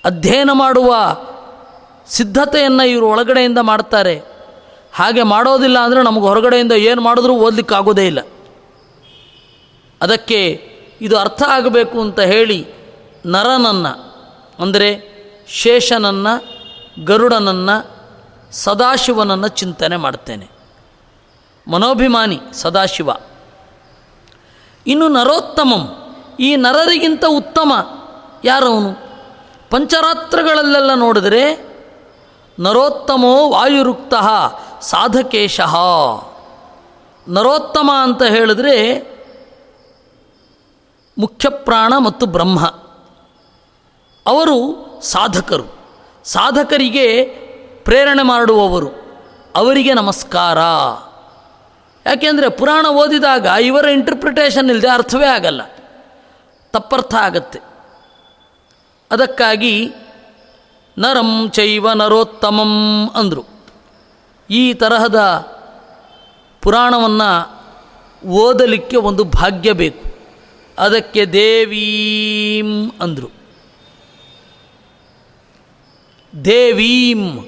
ಅಧ್ಯಯನ 0.04 0.50
ಮಾಡುವ 0.52 0.96
ಸಿದ್ಧತೆಯನ್ನು 2.08 2.86
ಇವರು 2.86 3.08
ಒಳಗಡೆಯಿಂದ 3.08 3.58
ಮಾಡ್ತಾರೆ. 3.58 4.14
ಹಾಗೆ 4.92 5.22
ಮಾಡೋದಿಲ್ಲ 5.22 5.78
ಅಂದರೆ 5.78 6.02
ನಮಗೆ 6.02 6.22
ಹೊರಗಡೆಯಿಂದ 6.22 6.72
ಏನು 6.72 7.00
ಮಾಡಿದ್ರೂ 7.00 7.34
ಓದಲಿಕ್ಕಾಗೋದೇ 7.34 8.06
ಇಲ್ಲ. 8.06 8.18
ಅದಕ್ಕೆ 10.00 10.40
ಇದು 11.00 11.18
ಅರ್ಥ 11.18 11.42
ಆಗಬೇಕು 11.46 12.00
ಅಂತ 12.00 12.20
ಹೇಳಿ 12.20 12.66
ನರನನ್ನು, 13.26 13.92
ಅಂದರೆ 14.62 14.88
ಶೇಷನನ್ನು, 15.48 16.34
ಗರುಡನನ್ನು, 17.04 17.76
ಸದಾಶಿವನನ್ನು 18.52 19.48
ಚಿಂತನೆ 19.48 19.96
ಮಾಡ್ತೇನೆ. 19.96 20.50
ಮನೋಭಿಮಾನಿ 21.68 22.40
ಸದಾಶಿವ. 22.52 23.10
ಇನ್ನು 24.86 25.08
ನರೋತ್ತಮಂ. 25.08 25.96
ಈ 26.40 26.56
ನರರಿಗಿಂತ 26.56 27.24
ಉತ್ತಮ 27.28 27.72
ಯಾರವನು? 28.44 29.10
ಪಂಚರಾತ್ರಗಳಲ್ಲೆಲ್ಲ 29.70 30.94
ನೋಡಿದರೆ 30.94 31.70
ನರೋತ್ತಮೋ 32.60 33.50
ವಾಯುರುಕ್ತ 33.50 34.14
ಸಾಧಕೇಶಃ. 34.80 35.76
ನರೋತ್ತಮ 37.28 37.90
ಅಂತ 38.02 38.22
ಹೇಳಿದ್ರೆ 38.22 39.10
ಮುಖ್ಯ 41.18 41.48
ಪ್ರಾಣ 41.48 41.92
ಮತ್ತು 41.98 42.26
ಬ್ರಹ್ಮ. 42.26 42.66
ಅವರು 44.26 44.86
ಸಾಧಕರು. 45.02 45.64
ಸಾಧಕರಿಗೆ 46.24 47.24
ಪ್ರೇರಣೆ 47.84 48.22
ಮಾಡುವವರು. 48.22 48.88
ಅವರಿಗೆ 49.56 49.94
ನಮಸ್ಕಾರ. 49.94 50.58
ಯಾಕೆಂದರೆ 52.10 52.48
ಪುರಾಣ 52.48 52.86
ಓದಿದಾಗ 52.86 53.46
ಇವರ 53.46 53.84
ಇಂಟರ್ಪ್ರಿಟೇಷನ್ 53.84 54.70
ಇಲ್ಲದೆ 54.70 54.88
ಅರ್ಥವೇ 54.88 55.26
ಆಗಲ್ಲ. 55.26 55.62
ತಪ್ಪರ್ಥ 56.72 57.14
ಆಗತ್ತೆ. 57.14 57.58
ಅದಕ್ಕಾಗಿ 59.10 59.92
ನರಂ 60.98 61.50
ಚೈವ 61.50 61.92
ನರೋತ್ತಮಂ 61.92 63.08
ಅಂದರು. 63.14 63.44
ಈ 64.50 64.74
ತರಹದ 64.74 65.18
ಪುರಾಣವನ್ನು 66.62 67.60
ಓದಲಿಕ್ಕೆ 68.28 68.96
ಒಂದು 68.96 69.24
ಭಾಗ್ಯ 69.24 69.72
ಬೇಕು. 69.72 70.18
ಅದಕ್ಕೆ 70.78 71.24
ದೇವೀಂ 71.24 72.92
ಅಂದರು. 73.00 73.30
ದೇವೀಂ. 76.44 77.38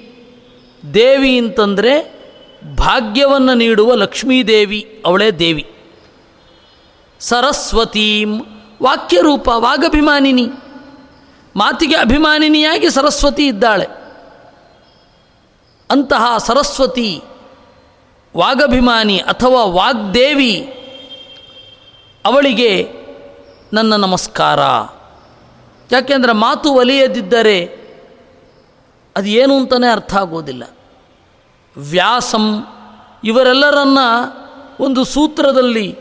ದೇವಿ 0.94 1.38
ಅಂತಂದರೆ 1.38 2.21
ಭಾಗ್ಯವನ್ನು 2.64 3.54
ನೀಡುವ 3.54 3.94
ಲಕ್ಷ್ಮೀದೇವಿ, 3.94 5.02
ಅವಳೇ 5.06 5.30
ದೇವಿ. 5.30 5.74
ಸರಸ್ವತೀಂ 7.20 8.40
ವಾಕ್ಯರೂಪ 8.82 9.48
ವಾಗಭಿಮಾನಿನಿ 9.48 10.48
ಮಾತಿಗೆ 11.56 11.96
ಅಭಿಮಾನಿನಿಯಾಗಿ 11.96 12.90
ಸರಸ್ವತಿ 12.90 13.46
ಇದ್ದಾಳೆ. 13.46 13.86
ಅಂತಹ 15.90 16.36
ಸರಸ್ವತಿ 16.38 17.20
ವಾಗಭಿಮಾನಿ 18.36 19.18
ಅಥವಾ 19.18 19.64
ವಾಗ್ದೇವಿ, 19.64 20.54
ಅವಳಿಗೆ 22.24 22.88
ನನ್ನ 23.72 23.96
ನಮಸ್ಕಾರ. 23.96 24.58
ಯಾಕೆಂದರೆ 25.92 26.32
ಮಾತು 26.32 26.72
ಒಲಿಯದಿದ್ದರೆ 26.72 27.82
ಅದು 29.16 29.26
ಏನು 29.26 29.56
ಅಂತಲೇ 29.56 29.92
ಅರ್ಥ 29.92 30.14
ಆಗೋದಿಲ್ಲ. 30.14 30.64
ವ್ಯಾಸಂ 31.76 32.66
ಇವರೆಲ್ಲರನ್ನ 33.24 33.98
ಒಂದು 34.80 35.04
ಸೂತ್ರದಲ್ಲಿ, 35.04 35.96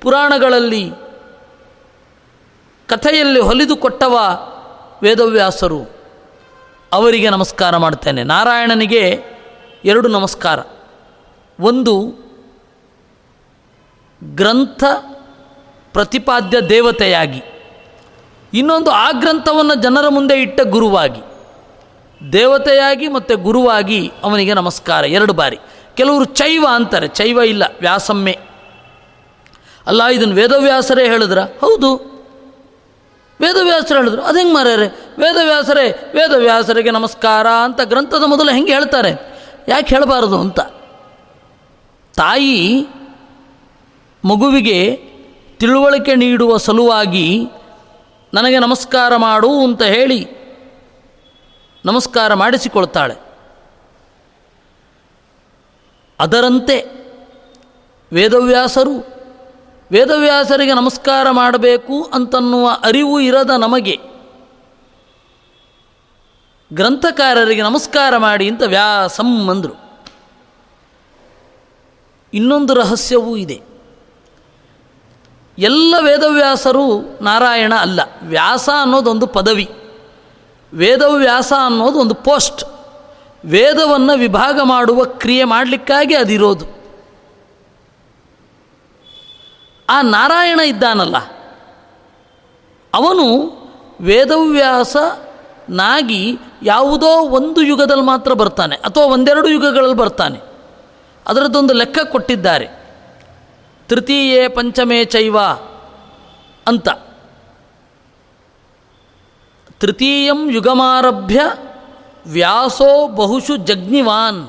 ಪುರಾಣಗಳಲ್ಲಿ, 0.00 0.90
ಕಥೆಯಲ್ಲಿ 2.86 3.40
ಹೊಲಿದು 3.40 3.76
ಕೊಟ್ಟವ 3.76 4.18
ವೇದವ್ಯಾಸರು. 5.02 5.90
ಅವರಿಗೆ 6.92 7.30
ನಮಸ್ಕಾರ 7.30 7.76
ಮಾಡ್ತೇನೆ. 7.76 8.22
ನಾರಾಯಣನಿಗೆ 8.22 9.24
ಎರಡು 9.84 10.08
ನಮಸ್ಕಾರ. 10.08 10.58
ಒಂದು, 11.60 12.14
ಗ್ರಂಥ 14.24 14.84
ಪ್ರತಿಪಾದ್ಯ 15.92 16.60
ದೇವತೆಯಾಗಿ. 16.60 17.42
ಇನ್ನೊಂದು, 18.54 18.90
ಆ 18.90 19.10
ಗ್ರಂಥವನ್ನು 19.10 19.74
ಜನರ 19.74 20.08
ಮುಂದೆ 20.08 20.42
ಇಟ್ಟ 20.42 20.60
ಗುರುವಾಗಿ. 20.60 21.33
ದೇವತೆಯಾಗಿ 22.32 23.08
ಮತ್ತು 23.08 23.36
ಗುರುವಾಗಿ 23.36 24.12
ಅವನಿಗೆ 24.22 24.54
ನಮಸ್ಕಾರ. 24.54 25.04
ಎರಡು 25.04 25.32
ಬಾರಿ. 25.32 25.58
ಕೆಲವರು 25.94 26.24
ಚೈವ 26.24 26.66
ಅಂತಾರೆ. 26.70 27.08
ಚೈವ 27.08 27.40
ಇಲ್ಲ, 27.40 27.62
ವ್ಯಾಸಮ್ಮೆ. 27.80 28.38
ಅಲ್ಲ 29.86 30.04
ಇದನ್ನು 30.04 30.34
ವೇದವ್ಯಾಸರೇ 30.34 31.04
ಹೇಳಿದ್ರ? 31.04 31.38
ಹೌದು. 31.38 31.96
ವೇದವ್ಯಾಸರು 33.40 33.98
ಹೇಳಿದ್ರು. 33.98 34.22
ಅದು 34.22 34.38
ಹೆಂಗೆ 34.38 34.54
ಮಾರ್ಯಾರೆ? 34.54 34.86
ವೇದವ್ಯಾಸರೇ, 35.18 36.12
ವೇದವ್ಯಾಸರಿಗೆ 36.14 36.90
ನಮಸ್ಕಾರ 36.90 37.46
ಅಂತ 37.48 37.80
ಗ್ರಂಥದ 37.80 38.22
ಮೊದಲು 38.26 38.52
ಹೆಂಗೆ 38.52 38.72
ಹೇಳ್ತಾರೆ? 38.72 39.10
ಯಾಕೆ 39.68 39.94
ಹೇಳಬಾರದು 39.94 40.40
ಅಂತ? 40.40 40.60
ತಾಯಿ 42.16 42.86
ಮಗುವಿಗೆ 44.24 44.96
ತಿಳುವಳಿಕೆ 45.56 46.14
ನೀಡುವ 46.14 46.56
ಸಲುವಾಗಿ 46.56 47.46
ನನಗೆ 48.34 48.58
ನಮಸ್ಕಾರ 48.58 49.16
ಮಾಡು 49.16 49.64
ಅಂತ 49.64 49.82
ಹೇಳಿ 49.82 50.43
ನಮಸ್ಕಾರ 51.84 52.34
ಮಾಡಿಸಿಕೊಳ್ತಾಳೆ. 52.34 53.14
ಅದರಂತೆ 56.20 56.84
ವೇದವ್ಯಾಸರು, 58.12 59.06
ವೇದವ್ಯಾಸರಿಗೆ 59.92 60.74
ನಮಸ್ಕಾರ 60.74 61.30
ಮಾಡಬೇಕು 61.30 62.10
ಅಂತನ್ನುವ 62.12 62.70
ಅರಿವು 62.84 63.20
ಇರದ 63.20 63.50
ನಮಗೆ. 63.50 64.00
ಗ್ರಂಥಕಾರರಿಗೆ 66.72 67.62
ನಮಸ್ಕಾರ 67.62 68.16
ಮಾಡಿ 68.16 68.48
ಅಂತ 68.48 68.62
ವ್ಯಾಸಂ 68.62 69.50
ಅಂದರು. 69.50 70.00
ಇನ್ನೊಂದು 72.34 72.74
ರಹಸ್ಯವೂ 72.74 73.36
ಇದೆ. 73.36 73.62
ಎಲ್ಲ 75.58 75.94
ವೇದವ್ಯಾಸರು 76.00 77.18
ನಾರಾಯಣ 77.22 77.74
ಅಲ್ಲ, 77.74 78.00
ವ್ಯಾಸ 78.22 78.68
ಅನ್ನೋದೊಂದು 78.82 79.26
ಪದವಿ. 79.26 79.68
ವೇದವ್ಯಾಸ 80.74 81.52
ಅನ್ನೋದು 81.64 81.98
ಒಂದು 81.98 82.14
ಪೋಸ್ಟ್. 82.14 82.64
ವೇದವನ್ನು 83.44 84.18
ವಿಭಾಗ 84.18 84.60
ಮಾಡುವ 84.62 85.04
ಕ್ರಿಯೆ 85.04 85.44
ಮಾಡಲಿಕ್ಕಾಗಿ 85.44 86.14
ಅದಿರೋದು. 86.14 86.74
ಆ 89.88 90.02
ನಾರಾಯಣ 90.02 90.60
ಇದ್ದಾನಲ್ಲ, 90.60 91.16
ಅವನು 92.94 93.50
ವೇದವ್ಯಾಸನಾಗಿ 94.00 96.38
ಯಾವುದೋ 96.62 97.06
ಒಂದು 97.06 97.62
ಯುಗದಲ್ಲಿ 97.62 98.02
ಮಾತ್ರ 98.02 98.32
ಬರ್ತಾನೆ, 98.32 98.76
ಅಥವಾ 98.76 99.04
ಒಂದೆರಡು 99.04 99.48
ಯುಗಗಳಲ್ಲಿ 99.48 99.96
ಬರ್ತಾನೆ. 99.96 100.40
ಅದರದ್ದೊಂದು 101.26 101.74
ಲೆಕ್ಕ 101.74 101.98
ಕೊಟ್ಟಿದ್ದಾರೆ. 102.04 102.84
ತೃತೀಯೇ 103.88 104.48
ಪಂಚಮೇ 104.48 105.04
ಚೈವ 105.04 105.36
ಅಂತ. 106.66 106.88
ತೃತೀಯಂ 109.80 110.50
ಯುಗಮಾರಭ್ಯ 110.50 111.40
ವ್ಯಾಸೋ 112.26 113.08
ಬಹುಶು 113.08 113.56
ಜಗ್ನಿವಾನ್ 113.56 114.48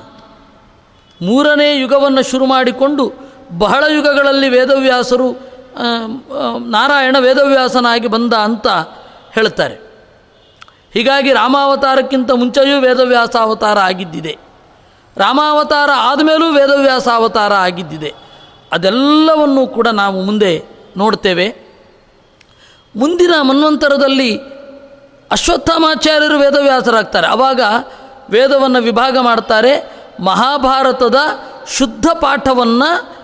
ಮೂರನೇ 1.21 1.79
ಯುಗವನ್ನು 1.79 2.23
ಶುರು 2.23 2.45
ಮಾಡಿಕೊಂಡು 2.45 3.11
ಬಹಳ 3.57 3.83
ಯುಗಗಳಲ್ಲಿ 3.93 4.49
ವೇದವ್ಯಾಸರು 4.49 5.31
ನಾರಾಯಣ 6.69 7.15
ವೇದವ್ಯಾಸನಾಗಿ 7.19 8.07
ಬಂದ 8.07 8.33
ಅಂತ 8.33 8.67
ಹೇಳ್ತಾರೆ. 9.33 9.75
ಹೀಗಾಗಿ 10.93 11.33
ರಾಮಾವತಾರಕ್ಕಿಂತ 11.33 12.31
ಮುಂಚೆಯೂ 12.31 12.81
ವೇದವ್ಯಾಸ 12.81 13.35
ಅವತಾರ 13.41 13.79
ಆಗಿದ್ದಿದೆ. 13.79 14.37
ರಾಮಾವತಾರ 15.17 15.89
ಆದಮೇಲೂ 15.95 16.51
ವೇದವ್ಯಾಸ 16.51 17.07
ಅವತಾರ 17.07 17.53
ಆಗಿದ್ದಿದೆ. 17.53 18.13
ಅದೆಲ್ಲವನ್ನು 18.71 19.67
ಕೂಡ 19.67 19.87
ನಾವು 19.87 20.21
ಮುಂದೆ 20.21 20.63
ನೋಡ್ತೇವೆ. 20.97 21.47
ಮುಂದಿನ 22.95 23.33
ಮನ್ವಂತರದಲ್ಲಿ 23.41 24.54
ಅಶ್ವತ್ಥಾಮಾಚಾರ್ಯರು 25.35 26.39
ವೇದವ್ಯಾಸರಾಗ್ತಾರೆ. 26.39 27.27
ಆವಾಗ 27.27 27.61
ವೇದವನ್ನು 28.29 28.81
ವಿಭಾಗ 28.81 29.17
ಮಾಡ್ತಾರೆ. 29.21 29.93
ಮಹಾಭಾರತದ 30.23 31.15
ಶುದ್ಧ 31.67 32.07
ಪಾಠವನ್ನು 32.07 33.15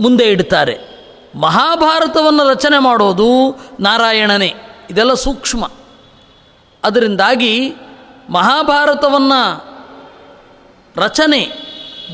ಮುಂದೆ 0.00 0.24
ಇಡ್ತಾರೆ. 0.24 0.78
ಮಹಾಭಾರತವನ್ನು 1.40 2.48
ರಚನೆ 2.48 2.78
ಮಾಡೋದು 2.78 3.60
ನಾರಾಯಣನೇ. 3.80 4.54
ಇದೆಲ್ಲ 4.90 5.14
ಸೂಕ್ಷ್ಮ. 5.14 5.70
ಅದರಿಂದಾಗಿ 6.84 7.74
ಮಹಾಭಾರತವನ್ನು 8.28 9.64
ರಚನೆ 10.96 11.40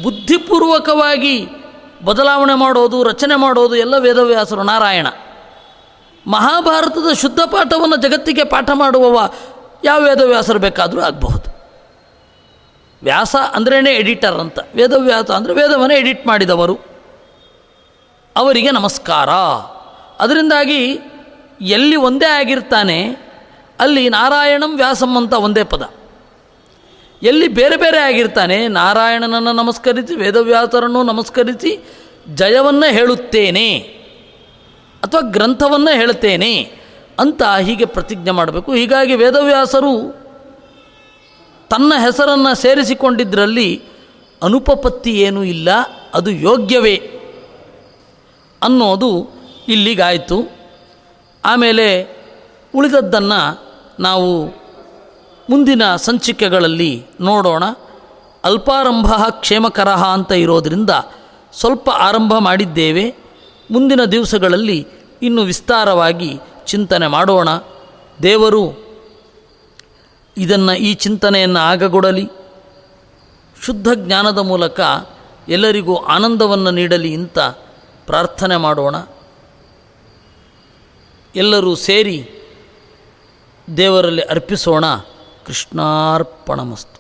ಬುದ್ಧಿಪೂರ್ವಕವಾಗಿ 0.03 1.49
ಬದಲಾವಣೆ 2.05 2.55
ಮಾಡೋದು, 2.55 3.03
ರಚನೆ 3.03 3.37
ಮಾಡೋದು 3.37 3.75
ಎಲ್ಲ 3.75 3.99
ವೇದವ್ಯಾಸರು, 3.99 4.63
ನಾರಾಯಣ. 4.63 5.07
ಮಹಾಭಾರತದ 6.27 7.13
ಶುದ್ಧ 7.13 7.41
ಪಾಠವನ್ನು 7.41 7.97
ಜಗತ್ತಿಗೆ 7.97 8.45
ಪಾಠ 8.45 8.71
ಮಾಡುವವ 8.75 9.31
ಯಾವ 9.85 10.01
ವೇದವ್ಯಾಸರು 10.01 10.59
ಬೇಕಾದರೂ 10.59 11.01
ಆಗಬಹುದು. 11.01 11.51
ವ್ಯಾಸ 13.03 13.37
ಅಂದ್ರೇ 13.53 13.95
ಎಡಿಟರ್ 13.95 14.35
ಅಂತ. 14.35 14.59
ವೇದವ್ಯಾಸ 14.75 15.31
ಅಂದರೆ 15.31 15.55
ವೇದವನ್ನೇ 15.55 15.97
ಎಡಿಟ್ 15.99 16.27
ಮಾಡಿದವರು. 16.27 16.75
ಅವರಿಗೆ 18.37 18.71
ನಮಸ್ಕಾರ. 18.71 19.29
ಅದರಿಂದಾಗಿ 20.21 20.99
ಎಲ್ಲಿ 21.61 21.97
ಒಂದೇ 21.97 22.27
ಆಗಿರ್ತಾನೆ, 22.27 22.99
ಅಲ್ಲಿ 23.81 24.09
ನಾರಾಯಣಂ 24.09 24.77
ವ್ಯಾಸಂ 24.77 25.17
ಅಂತ 25.17 25.33
ಒಂದೇ 25.33 25.65
ಪದ. 25.65 25.91
ಎಲ್ಲಿ 27.23 27.49
ಬೇರೆ 27.49 27.77
ಬೇರೆ 27.77 27.99
ಆಗಿರ್ತಾನೆ, 27.99 28.69
ನಾರಾಯಣನನ್ನು 28.69 29.53
ನಮಸ್ಕರಿಸಿ, 29.53 30.15
ವೇದವ್ಯಾಸರನ್ನು 30.15 31.03
ನಮಸ್ಕರಿಸಿ, 31.03 31.89
ಜಯವನ್ನು 32.35 32.93
ಹೇಳುತ್ತೇನೆ. 32.93 34.00
ಅಥವಾ 35.05 35.21
ಗ್ರಂಥವನ್ನು 35.21 35.95
ಹೇಳ್ತೇನೆ 35.95 36.73
ಅಂತ 37.19 37.43
ಹೀಗೆ 37.61 37.85
ಪ್ರತಿಜ್ಞೆ 37.85 38.31
ಮಾಡಬೇಕು. 38.31 38.73
ಹೀಗಾಗಿ 38.73 39.15
ವೇದವ್ಯಾಸರು 39.15 40.21
ತನ್ನ 41.71 41.93
ಹೆಸರನ್ನು 41.99 42.55
ಸೇರಿಸಿಕೊಂಡಿದ್ದರಲ್ಲಿ 42.55 43.83
ಅನುಪಪತ್ತಿ 44.43 45.11
ಏನೂ 45.11 45.43
ಇಲ್ಲ, 45.43 45.69
ಅದು 46.15 46.31
ಯೋಗ್ಯವೇ 46.31 46.97
ಅನ್ನೋದು 48.63 49.29
ಇಲ್ಲಿಗಾಯಿತು. 49.69 50.51
ಆಮೇಲೆ 51.45 52.17
ಉಳಿದದ್ದನ್ನು 52.75 53.71
ನಾವು 54.01 54.47
ಮುಂದಿನ 55.51 55.97
ಸಂಚಿಕೆಗಳಲ್ಲಿ 55.97 57.07
ನೋಡೋಣ. 57.21 57.65
ಅಲ್ಪಾರಂಭ 58.45 59.15
ಕ್ಷೇಮಕರಹ 59.31 60.05
ಅಂತ 60.05 60.33
ಇರೋದರಿಂದ 60.33 60.91
ಸ್ವಲ್ಪ 61.53 61.91
ಆರಂಭ 61.91 62.35
ಮಾಡಿದ್ದೇವೆ. 62.39 63.30
ಮುಂದಿನ 63.71 64.05
ದಿವಸಗಳಲ್ಲಿ 64.05 64.89
ಇನ್ನು 65.23 65.43
ವಿಸ್ತಾರವಾಗಿ 65.43 66.41
ಚಿಂತನೆ 66.67 67.07
ಮಾಡೋಣ. 67.07 67.49
ದೇವರು 68.23 68.91
ಇದನ್ನು 70.37 70.73
ಈ 70.73 70.95
ಚಿಂತನೆಯನ್ನು 70.95 71.59
ಆಗಗೊಡಲಿ. 71.59 72.29
ಶುದ್ಧ 73.65 73.89
ಜ್ಞಾನದ 73.95 74.39
ಮೂಲಕ 74.39 74.81
ಎಲ್ಲರಿಗೂ 75.49 75.97
ಆನಂದವನ್ನು 75.97 76.71
ನೀಡಲಿ 76.71 77.15
ಅಂತ 77.15 77.39
ಪ್ರಾರ್ಥನೆ 78.07 78.57
ಮಾಡೋಣ. 78.57 78.97
ಎಲ್ಲರೂ 81.35 81.75
ಸೇರಿ 81.75 82.31
ದೇವರಲ್ಲಿ 83.77 84.23
ಅರ್ಪಿಸೋಣ. 84.23 84.85
ಕೃಷ್ಣಾರ್ಪಣಮಸ್ತು. 85.47 87.00